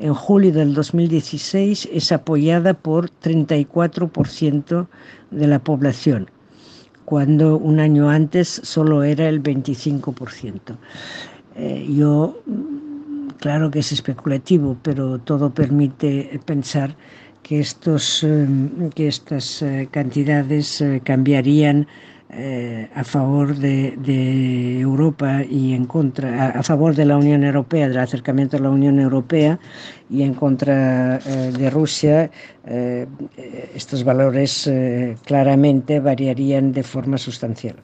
en 0.00 0.14
julio 0.14 0.50
del 0.52 0.74
2016 0.74 1.90
es 1.92 2.10
apoyada 2.10 2.74
por 2.74 3.10
34% 3.22 4.88
de 5.30 5.46
la 5.46 5.58
población, 5.60 6.28
cuando 7.04 7.56
un 7.56 7.78
año 7.78 8.10
antes 8.10 8.60
solo 8.64 9.04
era 9.04 9.28
el 9.28 9.42
25%. 9.42 10.76
Eh, 11.56 11.86
yo, 11.94 12.40
claro 13.40 13.70
que 13.70 13.80
es 13.80 13.90
especulativo, 13.92 14.76
pero 14.82 15.18
todo 15.18 15.52
permite 15.52 16.40
pensar 16.44 16.96
que, 17.42 17.60
estos, 17.60 18.22
eh, 18.22 18.46
que 18.94 19.08
estas 19.08 19.62
eh, 19.62 19.88
cantidades 19.90 20.84
cambiarían 21.04 21.86
eh, 22.32 22.88
a 22.94 23.02
favor 23.02 23.56
de, 23.56 24.78
Europa 24.80 25.42
y 25.42 25.74
en 25.74 25.84
contra, 25.86 26.50
a, 26.50 26.62
favor 26.62 26.94
de 26.94 27.04
la 27.04 27.16
Unión 27.16 27.42
Europea, 27.42 27.88
del 27.88 27.98
acercamiento 27.98 28.56
a 28.56 28.60
la 28.60 28.70
Unión 28.70 29.00
Europea 29.00 29.58
y 30.08 30.22
en 30.22 30.34
contra 30.34 31.16
eh, 31.16 31.50
de 31.50 31.70
Rusia, 31.70 32.30
eh, 32.66 33.08
estos 33.74 34.04
valores 34.04 34.70
claramente 35.24 35.98
variarían 35.98 36.72
de 36.72 36.84
forma 36.84 37.18
sustancial. 37.18 37.82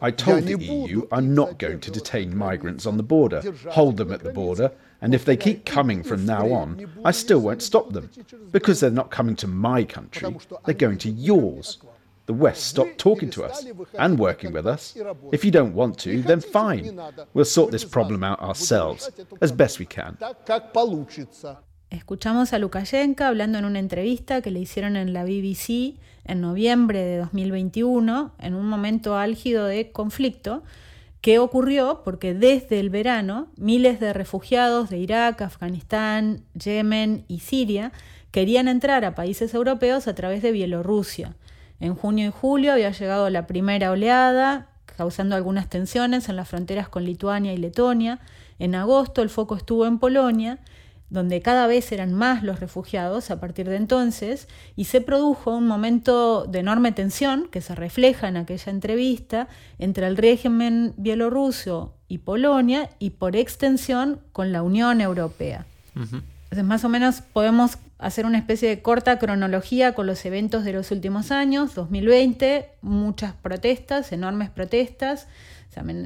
I 0.00 0.10
told 0.10 0.44
the 0.44 0.62
EU 0.62 1.06
I'm 1.10 1.34
not 1.34 1.58
going 1.58 1.80
to 1.80 1.90
detain 1.90 2.36
migrants 2.36 2.86
on 2.86 2.96
the 2.96 3.02
border, 3.02 3.42
hold 3.70 3.96
them 3.96 4.12
at 4.12 4.22
the 4.22 4.32
border, 4.32 4.72
and 5.00 5.14
if 5.14 5.24
they 5.24 5.36
keep 5.36 5.64
coming 5.64 6.02
from 6.02 6.26
now 6.26 6.52
on, 6.52 6.86
I 7.04 7.10
still 7.10 7.40
won't 7.40 7.62
stop 7.62 7.92
them, 7.92 8.10
because 8.52 8.80
they're 8.80 8.90
not 8.90 9.10
coming 9.10 9.36
to 9.36 9.46
my 9.46 9.84
country, 9.84 10.34
they're 10.64 10.74
going 10.74 10.98
to 10.98 11.10
yours. 11.10 11.78
the 12.26 12.34
West 12.34 12.66
stopped 12.66 12.98
talking 12.98 13.30
to 13.30 13.44
us 13.44 13.64
and 13.98 14.18
working 14.18 14.52
with 14.52 14.66
us. 14.66 14.96
If 15.32 15.44
you 15.44 15.50
don't 15.50 15.74
want 15.74 15.98
to, 16.00 16.22
then 16.22 16.40
fine. 16.40 17.00
We'll 17.34 17.44
sort 17.44 17.70
this 17.70 17.84
problem 17.84 18.22
out 18.24 18.40
ourselves 18.40 19.10
as 19.40 19.52
best 19.52 19.78
we 19.78 19.86
can. 19.86 20.18
Escuchamos 21.90 22.52
a 22.52 22.58
Lukashenko 22.58 23.24
hablando 23.24 23.58
en 23.58 23.64
una 23.64 23.78
entrevista 23.78 24.42
que 24.42 24.50
le 24.50 24.58
hicieron 24.58 24.96
en 24.96 25.12
la 25.12 25.24
BBC 25.24 25.94
en 26.24 26.40
noviembre 26.40 27.00
de 27.00 27.18
2021, 27.18 28.32
en 28.40 28.54
un 28.54 28.66
momento 28.68 29.16
álgido 29.16 29.66
de 29.66 29.92
conflicto, 29.92 30.64
que 31.20 31.38
ocurrió 31.38 32.02
porque 32.04 32.34
desde 32.34 32.80
el 32.80 32.90
verano 32.90 33.48
miles 33.56 34.00
de 34.00 34.12
refugiados 34.12 34.90
de 34.90 34.98
Irak, 34.98 35.42
Afganistán, 35.42 36.42
Yemen 36.54 37.24
y 37.28 37.40
Siria 37.40 37.92
querían 38.32 38.66
entrar 38.66 39.04
a 39.04 39.14
países 39.14 39.54
europeos 39.54 40.08
a 40.08 40.14
través 40.14 40.42
de 40.42 40.52
Bielorrusia. 40.52 41.36
En 41.78 41.94
junio 41.94 42.26
y 42.28 42.32
julio 42.32 42.72
había 42.72 42.90
llegado 42.90 43.30
la 43.30 43.46
primera 43.46 43.92
oleada, 43.92 44.68
causando 44.96 45.36
algunas 45.36 45.68
tensiones 45.68 46.28
en 46.28 46.36
las 46.36 46.48
fronteras 46.48 46.88
con 46.88 47.04
Lituania 47.04 47.52
y 47.52 47.58
Letonia. 47.58 48.18
En 48.58 48.74
agosto 48.74 49.22
el 49.22 49.30
foco 49.30 49.56
estuvo 49.56 49.86
en 49.86 49.98
Polonia, 49.98 50.58
donde 51.08 51.40
cada 51.40 51.66
vez 51.66 51.92
eran 51.92 52.12
más 52.12 52.42
los 52.42 52.60
refugiados 52.60 53.30
a 53.30 53.40
partir 53.40 53.68
de 53.68 53.76
entonces, 53.76 54.48
y 54.74 54.84
se 54.84 55.00
produjo 55.00 55.56
un 55.56 55.66
momento 55.66 56.44
de 56.46 56.60
enorme 56.60 56.92
tensión 56.92 57.48
que 57.50 57.60
se 57.60 57.74
refleja 57.74 58.28
en 58.28 58.36
aquella 58.36 58.72
entrevista 58.72 59.48
entre 59.78 60.06
el 60.06 60.16
régimen 60.16 60.94
bielorruso 60.96 61.94
y 62.08 62.18
Polonia, 62.18 62.90
y 62.98 63.10
por 63.10 63.36
extensión 63.36 64.20
con 64.32 64.52
la 64.52 64.62
Unión 64.62 65.00
Europea. 65.00 65.66
Entonces, 65.94 66.64
más 66.64 66.84
o 66.84 66.88
menos 66.88 67.20
podemos 67.20 67.78
hacer 67.98 68.26
una 68.26 68.38
especie 68.38 68.68
de 68.68 68.82
corta 68.82 69.18
cronología 69.18 69.94
con 69.94 70.06
los 70.06 70.24
eventos 70.24 70.64
de 70.64 70.72
los 70.72 70.90
últimos 70.90 71.30
años, 71.30 71.74
2020, 71.74 72.68
muchas 72.82 73.32
protestas, 73.34 74.12
enormes 74.12 74.50
protestas, 74.50 75.26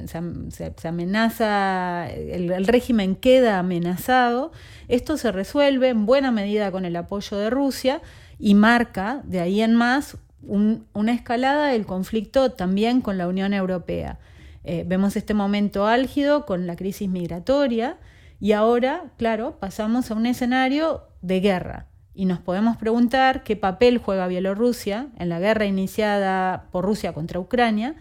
se, 0.07 0.87
amenaza, 0.87 2.09
el, 2.11 2.67
régimen 2.67 3.15
queda 3.15 3.59
amenazado, 3.59 4.51
esto 4.87 5.17
se 5.17 5.31
resuelve 5.31 5.89
en 5.89 6.05
buena 6.05 6.31
medida 6.31 6.71
con 6.71 6.85
el 6.85 6.95
apoyo 6.95 7.37
de 7.37 7.49
Rusia 7.49 8.01
y 8.37 8.55
marca 8.55 9.21
de 9.23 9.39
ahí 9.39 9.61
en 9.61 9.75
más 9.75 10.17
una 10.43 11.13
escalada 11.13 11.67
del 11.67 11.85
conflicto 11.85 12.51
también 12.51 13.01
con 13.01 13.17
la 13.17 13.27
Unión 13.27 13.53
Europea. 13.53 14.19
Eh, 14.63 14.83
vemos 14.85 15.15
este 15.15 15.33
momento 15.33 15.87
álgido 15.87 16.45
con 16.45 16.67
la 16.67 16.75
crisis 16.75 17.09
migratoria 17.09 17.97
y 18.39 18.53
ahora, 18.53 19.03
claro, 19.17 19.57
pasamos 19.59 20.09
a 20.11 20.15
un 20.15 20.25
escenario 20.25 21.03
de 21.21 21.39
guerra. 21.39 21.87
Y 22.13 22.25
nos 22.25 22.39
podemos 22.39 22.75
preguntar 22.75 23.43
qué 23.43 23.55
papel 23.55 23.99
juega 23.99 24.27
Bielorrusia 24.27 25.07
en 25.17 25.29
la 25.29 25.39
guerra 25.39 25.65
iniciada 25.65 26.67
por 26.71 26.83
Rusia 26.83 27.13
contra 27.13 27.39
Ucrania 27.39 27.95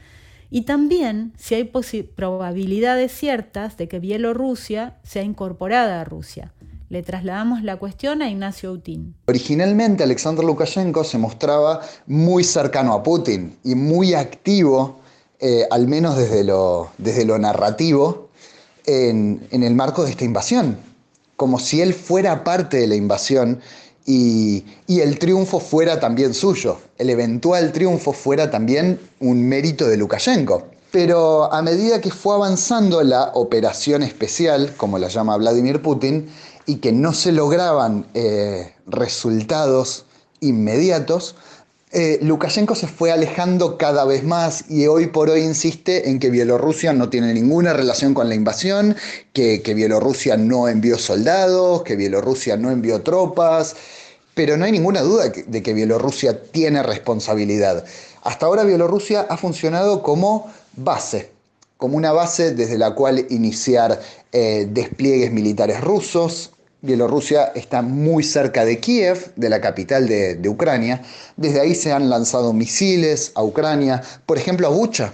y 0.51 0.63
también 0.63 1.33
si 1.39 1.55
hay 1.55 1.65
probabilidades 1.65 3.13
ciertas 3.13 3.77
de 3.77 3.89
que 3.89 4.01
Bielorrusia 4.01 4.99
sea 5.05 5.23
incorporada 5.23 6.01
a 6.01 6.05
Rusia. 6.05 6.53
Le 6.89 7.05
trasladamos 7.05 7.63
la 7.63 7.77
cuestión 7.77 8.21
a 8.21 8.29
Ignacio 8.29 8.73
Utín. 8.73 9.15
Originalmente 9.29 10.03
Alexander 10.03 10.45
Lukashenko 10.45 11.05
se 11.05 11.19
mostraba 11.19 11.83
muy 12.09 12.43
cercano 12.43 12.93
a 12.95 13.03
Putin 13.05 13.57
y 13.63 13.77
muy 13.77 14.15
activo, 14.15 14.99
eh, 15.39 15.67
al 15.71 15.87
menos 15.87 16.17
desde 16.17 16.43
lo, 16.43 16.91
desde 16.99 17.25
lo 17.25 17.39
narrativo, 17.39 18.29
en, 18.87 19.47
en 19.53 19.63
el 19.63 19.75
marco 19.77 20.05
de 20.05 20.11
esta 20.11 20.25
invasión, 20.25 20.79
como 21.37 21.61
si 21.61 21.81
él 21.81 21.95
fuera 21.95 22.43
parte 22.43 22.79
de 22.79 22.89
la 22.89 22.97
invasión 22.97 23.61
y, 24.13 25.01
el 25.01 25.19
triunfo 25.19 25.61
fuera 25.61 26.01
también 26.01 26.35
suyo, 26.35 26.79
el 26.99 27.11
eventual 27.11 27.71
triunfo 27.71 28.13
fuera 28.13 28.51
también 28.51 28.99
un 29.21 29.49
mérito 29.49 29.87
de 29.87 29.97
Lukashenko. 29.97 30.65
Pero 30.91 31.53
a 31.53 31.63
medida 31.63 32.01
que 32.01 32.11
fue 32.11 32.35
avanzando 32.35 33.03
la 33.05 33.31
operación 33.35 34.03
especial, 34.03 34.75
como 34.77 34.99
la 34.99 35.09
llama 35.09 35.37
Vladimir 35.37 35.81
Putin, 35.81 36.29
y 36.67 36.77
que 36.77 36.91
no 36.91 37.13
se 37.13 37.31
lograban 37.31 38.07
eh, 38.15 38.75
resultados 38.87 40.05
inmediatos, 40.41 41.37
Eh, 41.93 42.21
Lukashenko 42.23 42.77
se 42.77 42.87
fue 42.87 43.11
alejando 43.11 43.77
cada 43.77 44.05
vez 44.05 44.23
más 44.23 44.71
y 44.71 44.87
hoy 44.87 45.09
por 45.09 45.29
hoy 45.29 45.41
insiste 45.43 46.09
en 46.09 46.21
que 46.21 46.31
Bielorrusia 46.31 46.93
no 46.93 47.09
tiene 47.09 47.35
ninguna 47.35 47.73
relación 47.73 48.15
con 48.15 48.29
la 48.29 48.37
invasión, 48.37 48.95
que, 49.33 49.61
que 49.61 49.75
Bielorrusia 49.75 50.37
no 50.37 50.69
envió 50.69 50.99
soldados, 50.99 51.83
que 51.83 51.97
Bielorrusia 51.97 52.57
no 52.57 52.71
envió 52.71 53.03
tropas, 53.03 53.75
pero 54.41 54.57
no 54.57 54.65
hay 54.65 54.73
ninguna 54.73 55.03
duda 55.03 55.29
de 55.29 55.63
que 55.63 55.75
Bielorrusia 55.75 56.45
tiene 56.45 56.83
responsabilidad. 56.83 57.85
Hasta 58.23 58.47
ahora 58.47 58.65
Bielorrusia 58.65 59.27
ha 59.29 59.37
funcionado 59.37 60.03
como 60.03 60.51
base, 60.75 61.31
como 61.77 61.99
una 61.99 62.13
base 62.13 62.55
desde 62.55 62.79
la 62.79 62.95
cual 62.95 63.27
iniciar 63.29 64.01
eh, 64.33 64.67
despliegues 64.71 65.31
militares 65.31 65.83
rusos, 65.83 66.53
Bielorrusia 66.81 67.53
está 67.55 67.83
muy 67.83 68.25
cerca 68.25 68.65
de 68.65 68.81
Kiev, 68.81 69.31
de 69.37 69.51
la 69.51 69.61
capital 69.61 70.09
de, 70.09 70.49
Ucrania. 70.49 71.03
Desde 71.37 71.61
ahí 71.61 71.75
se 71.75 71.93
han 71.93 72.09
lanzado 72.09 72.55
misiles 72.55 73.33
a 73.35 73.45
Ucrania, 73.45 74.01
por 74.25 74.39
ejemplo 74.39 74.67
a 74.69 74.71
Bucha. 74.71 75.13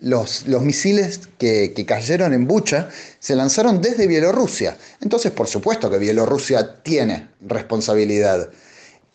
Los, 0.00 0.46
misiles 0.46 1.22
que, 1.38 1.74
cayeron 1.84 2.32
en 2.32 2.46
Bucha 2.46 2.90
se 3.18 3.34
lanzaron 3.34 3.82
desde 3.82 4.06
Bielorrusia. 4.06 4.76
Entonces, 5.00 5.32
por 5.32 5.48
supuesto 5.48 5.90
que 5.90 5.98
Bielorrusia 5.98 6.80
tiene 6.84 7.26
responsabilidad. 7.40 8.48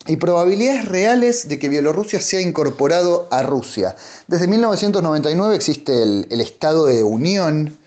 Y 0.06 0.16
probabilidades 0.16 0.84
reales 0.86 1.48
de 1.48 1.58
que 1.58 1.70
Bielorrusia 1.70 2.20
sea 2.20 2.40
incorporado 2.40 3.26
a 3.30 3.42
Rusia. 3.42 3.96
Desde 4.26 4.46
1999 4.46 5.56
existe 5.56 6.02
el, 6.02 6.40
Estado 6.40 6.84
de 6.84 7.02
Unión 7.02 7.78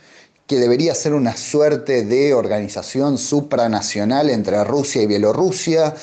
que 0.47 0.57
debería 0.57 0.95
ser 0.95 1.13
una 1.13 1.37
suerte 1.37 2.05
de 2.05 2.33
organización 2.33 3.19
supranacional 3.19 4.31
entre 4.31 4.63
Rusia 4.63 5.03
y 5.03 5.07
Bielorrusia, 5.07 5.93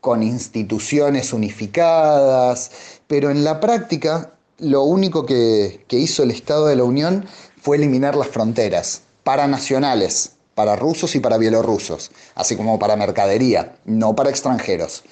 con 0.00 0.22
instituciones 0.22 1.32
unificadas, 1.32 2.70
pero 3.06 3.30
en 3.30 3.44
la 3.44 3.60
práctica 3.60 4.32
lo 4.58 4.82
único 4.82 5.24
que, 5.24 5.84
hizo 5.88 6.22
el 6.22 6.32
Estado 6.32 6.66
de 6.66 6.76
la 6.76 6.84
Unión 6.84 7.24
fue 7.62 7.76
eliminar 7.76 8.14
las 8.14 8.28
fronteras 8.28 9.02
paranacionales, 9.24 10.32
para 10.54 10.76
rusos 10.76 11.14
y 11.14 11.20
para 11.20 11.38
bielorrusos, 11.38 12.10
así 12.34 12.56
como 12.56 12.78
para 12.78 12.96
mercadería, 12.96 13.74
no 13.86 14.14
para 14.14 14.30
extranjeros. 14.30 15.02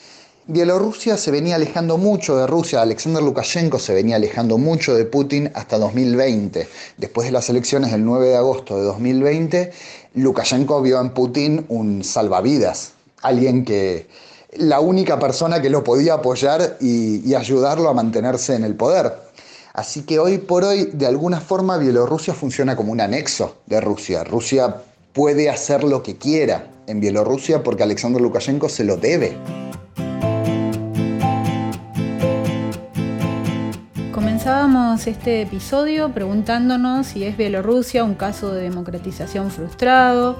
Bielorrusia 0.46 1.16
se 1.16 1.30
venía 1.30 1.56
alejando 1.56 1.98
mucho 1.98 2.36
de 2.36 2.46
Rusia, 2.46 2.82
Alexander 2.82 3.22
Lukashenko 3.22 3.78
se 3.78 3.94
venía 3.94 4.16
alejando 4.16 4.58
mucho 4.58 4.94
de 4.94 5.04
Putin 5.04 5.50
hasta 5.54 5.78
2020. 5.78 6.66
Después 6.96 7.26
de 7.26 7.32
las 7.32 7.48
elecciones 7.50 7.92
del 7.92 8.04
9 8.04 8.28
de 8.28 8.36
agosto 8.36 8.76
de 8.76 8.82
2020, 8.84 9.70
Lukashenko 10.14 10.80
vio 10.82 11.00
en 11.00 11.10
Putin 11.10 11.66
un 11.68 12.02
salvavidas, 12.02 12.92
alguien 13.22 13.64
que 13.64 14.08
la 14.56 14.80
única 14.80 15.18
persona 15.18 15.60
que 15.60 15.70
lo 15.70 15.84
podía 15.84 16.14
apoyar 16.14 16.78
y, 16.80 17.34
ayudarlo 17.34 17.88
a 17.88 17.94
mantenerse 17.94 18.56
en 18.56 18.64
el 18.64 18.74
poder. 18.74 19.12
Así 19.74 20.02
que 20.02 20.18
hoy 20.18 20.38
por 20.38 20.64
hoy, 20.64 20.90
de 20.92 21.06
alguna 21.06 21.40
forma, 21.40 21.76
Bielorrusia 21.76 22.34
funciona 22.34 22.74
como 22.74 22.92
un 22.92 23.00
anexo 23.00 23.56
de 23.66 23.80
Rusia. 23.80 24.24
Rusia 24.24 24.82
puede 25.12 25.48
hacer 25.48 25.84
lo 25.84 26.02
que 26.02 26.16
quiera 26.16 26.70
en 26.86 26.98
Bielorrusia 26.98 27.62
porque 27.62 27.84
Alexander 27.84 28.20
Lukashenko 28.20 28.68
se 28.68 28.84
lo 28.84 28.96
debe. 28.96 29.36
Comenzábamos 34.40 35.06
este 35.06 35.42
episodio 35.42 36.14
preguntándonos 36.14 37.08
si 37.08 37.24
es 37.24 37.36
Bielorrusia 37.36 38.04
un 38.04 38.14
caso 38.14 38.54
de 38.54 38.62
democratización 38.62 39.50
frustrado, 39.50 40.38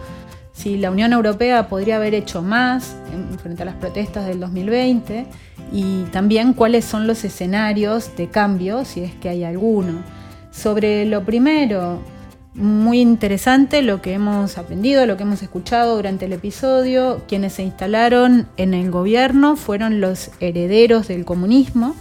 si 0.55 0.79
la 0.79 0.91
Unión 0.91 1.13
Europea 1.13 1.69
podría 1.69 1.97
haber 1.97 2.15
hecho 2.15 2.41
más 2.41 2.97
en, 3.13 3.39
frente 3.39 3.61
a 3.61 3.67
las 3.67 3.75
protestas 3.75 4.27
del 4.27 4.41
2020 4.41 5.27
y 5.71 6.05
también 6.05 6.55
cuáles 6.55 6.87
son 6.87 7.07
los 7.07 7.25
escenarios 7.25 8.17
de 8.17 8.31
cambio, 8.31 8.87
si 8.87 9.03
es 9.03 9.15
que 9.17 9.29
hay 9.29 9.45
alguno. 9.45 9.99
Sobre 10.51 11.05
lo 11.05 11.23
primero, 11.27 12.01
muy 12.55 13.03
interesante 13.03 13.83
lo 13.83 14.01
que 14.01 14.15
hemos 14.15 14.57
aprendido, 14.57 15.05
lo 15.05 15.19
que 15.19 15.25
hemos 15.25 15.43
escuchado 15.43 15.97
durante 15.97 16.25
el 16.25 16.33
episodio. 16.33 17.21
Quienes 17.29 17.53
se 17.53 17.65
instalaron 17.65 18.49
en 18.57 18.73
el 18.73 18.91
gobierno 18.91 19.57
fueron 19.57 20.01
los 20.01 20.31
herederos 20.41 21.07
del 21.09 21.27
comunismo 21.27 21.95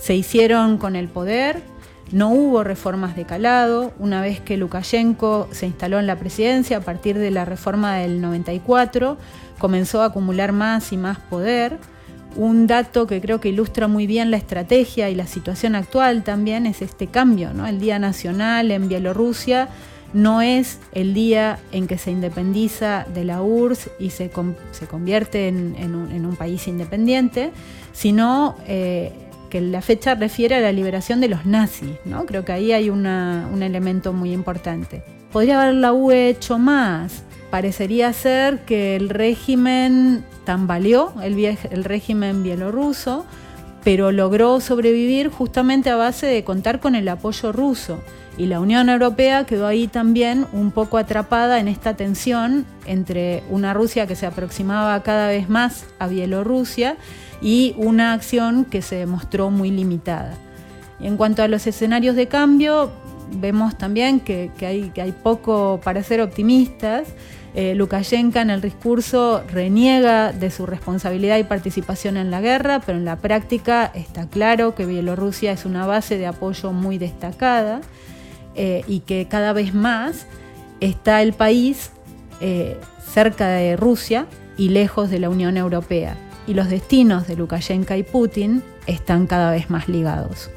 se 0.00 0.14
hicieron 0.14 0.78
con 0.78 0.96
el 0.96 1.08
poder, 1.08 1.62
no 2.10 2.30
hubo 2.30 2.64
reformas 2.64 3.14
de 3.14 3.24
calado, 3.24 3.92
una 3.98 4.20
vez 4.20 4.40
que 4.40 4.56
Lukashenko 4.56 5.48
se 5.52 5.66
instaló 5.66 6.00
en 6.00 6.06
la 6.06 6.16
presidencia 6.16 6.78
a 6.78 6.80
partir 6.80 7.18
de 7.18 7.30
la 7.30 7.44
reforma 7.44 7.96
del 7.96 8.20
94, 8.20 9.16
comenzó 9.58 10.02
a 10.02 10.06
acumular 10.06 10.52
más 10.52 10.92
y 10.92 10.96
más 10.96 11.18
poder. 11.18 11.78
Un 12.36 12.66
dato 12.66 13.06
que 13.06 13.20
creo 13.20 13.40
que 13.40 13.48
ilustra 13.48 13.88
muy 13.88 14.06
bien 14.06 14.30
la 14.30 14.36
estrategia 14.36 15.10
y 15.10 15.14
la 15.14 15.26
situación 15.26 15.74
actual 15.74 16.22
también 16.22 16.66
es 16.66 16.80
este 16.80 17.08
cambio. 17.08 17.52
¿no? 17.52 17.66
El 17.66 17.80
Día 17.80 17.98
Nacional 17.98 18.70
en 18.70 18.88
Bielorrusia 18.88 19.68
no 20.12 20.40
es 20.40 20.78
el 20.92 21.14
día 21.14 21.58
en 21.72 21.86
que 21.86 21.98
se 21.98 22.10
independiza 22.10 23.06
de 23.14 23.24
la 23.24 23.42
URSS 23.42 23.90
y 23.98 24.10
se, 24.10 24.30
convierte 24.30 25.48
en, 25.48 25.94
un, 25.94 26.36
país 26.36 26.66
independiente, 26.66 27.52
sino 27.92 28.56
eh, 28.66 29.12
que 29.50 29.60
la 29.60 29.82
fecha 29.82 30.14
refiere 30.14 30.54
a 30.54 30.60
la 30.60 30.72
liberación 30.72 31.20
de 31.20 31.28
los 31.28 31.44
nazis, 31.44 31.90
¿no? 32.06 32.24
Creo 32.24 32.44
que 32.44 32.52
ahí 32.52 32.72
hay 32.72 32.88
un 32.88 33.06
elemento 33.62 34.12
muy 34.12 34.32
importante. 34.32 35.02
¿Podría 35.32 35.62
haber 35.62 35.74
la 35.74 35.92
UE 35.92 36.30
hecho 36.30 36.58
más? 36.58 37.22
Parecería 37.50 38.12
ser 38.12 38.60
que 38.60 38.96
el 38.96 39.08
régimen 39.08 40.24
tambaleó, 40.44 41.12
el, 41.22 41.36
el 41.44 41.84
régimen 41.84 42.42
bielorruso, 42.42 43.26
pero 43.84 44.12
logró 44.12 44.60
sobrevivir 44.60 45.28
justamente 45.28 45.90
a 45.90 45.96
base 45.96 46.26
de 46.26 46.44
contar 46.44 46.80
con 46.80 46.94
el 46.94 47.08
apoyo 47.08 47.52
ruso. 47.52 48.00
Y 48.36 48.46
la 48.46 48.60
Unión 48.60 48.88
Europea 48.88 49.44
quedó 49.44 49.66
ahí 49.66 49.86
también 49.86 50.46
un 50.52 50.70
poco 50.70 50.96
atrapada 50.96 51.60
en 51.60 51.68
esta 51.68 51.96
tensión 51.96 52.64
entre 52.86 53.42
una 53.50 53.74
Rusia 53.74 54.06
que 54.06 54.16
se 54.16 54.26
aproximaba 54.26 55.02
cada 55.02 55.28
vez 55.28 55.48
más 55.48 55.86
a 55.98 56.06
Bielorrusia 56.06 56.96
y 57.42 57.74
una 57.76 58.12
acción 58.12 58.64
que 58.64 58.82
se 58.82 58.96
demostró 58.96 59.50
muy 59.50 59.70
limitada. 59.70 60.38
En 61.00 61.16
cuanto 61.16 61.42
a 61.42 61.48
los 61.48 61.66
escenarios 61.66 62.16
de 62.16 62.28
cambio, 62.28 62.90
vemos 63.32 63.76
también 63.76 64.20
que 64.20 64.50
hay, 64.60 65.14
poco 65.22 65.80
para 65.82 66.02
ser 66.02 66.20
optimistas. 66.20 67.08
Eh, 67.54 67.74
Lukashenko 67.74 68.38
en 68.38 68.50
el 68.50 68.60
discurso 68.60 69.42
reniega 69.52 70.32
de 70.32 70.50
su 70.50 70.66
responsabilidad 70.66 71.36
y 71.38 71.44
participación 71.44 72.16
en 72.16 72.30
la 72.30 72.40
guerra, 72.40 72.80
pero 72.84 72.96
en 72.96 73.04
la 73.04 73.16
práctica 73.16 73.90
está 73.92 74.28
claro 74.28 74.76
que 74.76 74.86
Bielorrusia 74.86 75.50
es 75.50 75.64
una 75.64 75.84
base 75.84 76.16
de 76.16 76.26
apoyo 76.26 76.72
muy 76.72 76.98
destacada 76.98 77.80
eh, 78.54 78.84
y 78.86 79.00
que 79.00 79.26
cada 79.28 79.52
vez 79.52 79.74
más 79.74 80.26
está 80.78 81.22
el 81.22 81.32
país 81.32 81.90
eh, 82.40 82.78
cerca 83.04 83.48
de 83.48 83.76
Rusia 83.76 84.26
y 84.56 84.68
lejos 84.68 85.10
de 85.10 85.18
la 85.18 85.28
Unión 85.28 85.56
Europea 85.56 86.16
y 86.46 86.54
los 86.54 86.70
destinos 86.70 87.26
de 87.26 87.36
Lukashenko 87.36 87.94
y 87.94 88.04
Putin 88.04 88.62
están 88.86 89.26
cada 89.26 89.50
vez 89.50 89.70
más 89.70 89.88
ligados. 89.88 90.50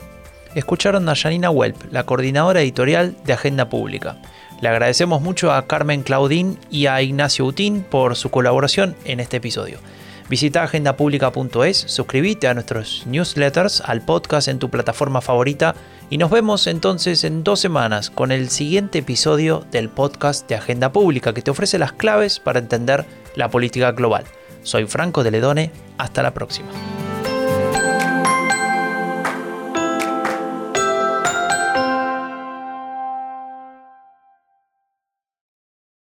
Escucharon 0.53 1.09
a 1.09 1.15
Janina 1.15 1.49
Welp, 1.49 1.91
la 1.91 2.05
coordinadora 2.05 2.61
editorial 2.61 3.15
de 3.25 3.33
Agenda 3.33 3.69
Pública. 3.69 4.17
Le 4.61 4.69
agradecemos 4.69 5.21
mucho 5.21 5.51
a 5.51 5.67
Carmen 5.67 6.03
Claudín 6.03 6.57
y 6.71 6.85
a 6.87 7.01
Ignacio 7.01 7.45
Utín 7.45 7.83
por 7.83 8.15
su 8.15 8.29
colaboración 8.29 8.95
en 9.05 9.19
este 9.19 9.37
episodio. 9.37 9.79
Visita 10.29 10.63
agendapublica.es, 10.63 11.77
suscríbete 11.77 12.47
a 12.47 12.53
nuestros 12.53 13.03
newsletters, 13.05 13.81
al 13.81 14.01
podcast 14.01 14.47
en 14.47 14.57
tu 14.57 14.69
plataforma 14.69 15.21
favorita 15.21 15.75
y 16.09 16.17
nos 16.17 16.31
vemos 16.31 16.65
entonces 16.67 17.23
en 17.23 17.43
dos 17.43 17.59
semanas 17.59 18.09
con 18.09 18.31
el 18.31 18.49
siguiente 18.49 18.99
episodio 18.99 19.65
del 19.71 19.89
podcast 19.89 20.47
de 20.47 20.55
Agenda 20.55 20.91
Pública 20.91 21.33
que 21.33 21.41
te 21.41 21.51
ofrece 21.51 21.77
las 21.77 21.91
claves 21.91 22.39
para 22.39 22.59
entender 22.59 23.05
la 23.35 23.49
política 23.49 23.91
global. 23.91 24.23
Soy 24.63 24.85
Franco 24.85 25.23
de 25.23 25.31
Ledone, 25.31 25.71
hasta 25.97 26.23
la 26.23 26.33
próxima. 26.33 26.69